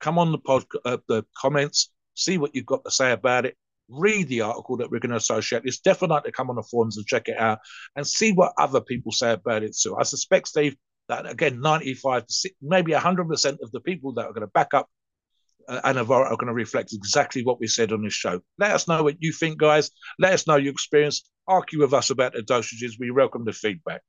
come 0.00 0.18
on 0.18 0.32
the 0.32 0.38
pod, 0.38 0.64
uh, 0.84 0.98
the 1.08 1.24
comments, 1.36 1.90
see 2.14 2.38
what 2.38 2.54
you've 2.54 2.66
got 2.66 2.84
to 2.84 2.90
say 2.90 3.12
about 3.12 3.46
it. 3.46 3.56
Read 3.88 4.28
the 4.28 4.42
article 4.42 4.78
that 4.78 4.90
we're 4.90 5.00
going 5.00 5.10
to 5.10 5.16
associate. 5.16 5.62
It's 5.64 5.80
definitely 5.80 6.30
to 6.30 6.32
come 6.32 6.50
on 6.50 6.56
the 6.56 6.62
forums 6.62 6.96
and 6.96 7.06
check 7.06 7.28
it 7.28 7.38
out 7.38 7.58
and 7.96 8.06
see 8.06 8.32
what 8.32 8.52
other 8.58 8.80
people 8.80 9.12
say 9.12 9.32
about 9.32 9.62
it 9.62 9.76
too. 9.76 9.96
I 9.96 10.04
suspect, 10.04 10.48
Steve, 10.48 10.76
that 11.08 11.28
again, 11.28 11.60
95 11.60 12.26
to 12.26 12.50
maybe 12.62 12.92
100% 12.92 13.58
of 13.62 13.70
the 13.72 13.80
people 13.80 14.14
that 14.14 14.26
are 14.26 14.32
going 14.32 14.40
to 14.40 14.46
back 14.48 14.72
up 14.74 14.88
uh, 15.68 15.80
Anavara 15.82 16.30
are 16.30 16.36
going 16.36 16.48
to 16.48 16.54
reflect 16.54 16.92
exactly 16.92 17.44
what 17.44 17.60
we 17.60 17.66
said 17.66 17.92
on 17.92 18.02
this 18.02 18.12
show. 18.12 18.40
Let 18.58 18.72
us 18.72 18.88
know 18.88 19.02
what 19.02 19.16
you 19.20 19.32
think, 19.32 19.58
guys. 19.58 19.90
Let 20.18 20.32
us 20.32 20.46
know 20.46 20.56
your 20.56 20.72
experience. 20.72 21.28
Argue 21.46 21.80
with 21.80 21.94
us 21.94 22.10
about 22.10 22.32
the 22.32 22.40
dosages. 22.40 22.98
We 22.98 23.10
welcome 23.10 23.44
the 23.44 23.52
feedback. 23.52 24.02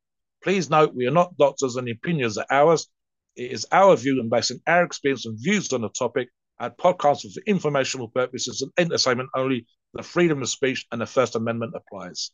Please 0.43 0.69
note 0.69 0.95
we 0.95 1.07
are 1.07 1.11
not 1.11 1.37
doctors 1.37 1.75
and 1.75 1.89
opinions 1.89 2.37
are 2.37 2.45
ours. 2.49 2.87
It 3.35 3.51
is 3.51 3.67
our 3.71 3.95
view 3.95 4.19
and 4.19 4.29
based 4.29 4.51
on 4.51 4.61
our 4.67 4.83
experience 4.83 5.25
and 5.25 5.37
views 5.41 5.73
on 5.73 5.81
the 5.81 5.89
topic. 5.89 6.29
Our 6.59 6.69
podcast 6.69 7.21
for 7.21 7.41
informational 7.45 8.07
purposes 8.09 8.61
and 8.61 8.71
entertainment 8.77 9.29
only. 9.35 9.65
The 9.93 10.03
freedom 10.03 10.41
of 10.41 10.49
speech 10.49 10.85
and 10.91 11.01
the 11.01 11.05
First 11.05 11.35
Amendment 11.35 11.73
applies. 11.75 12.31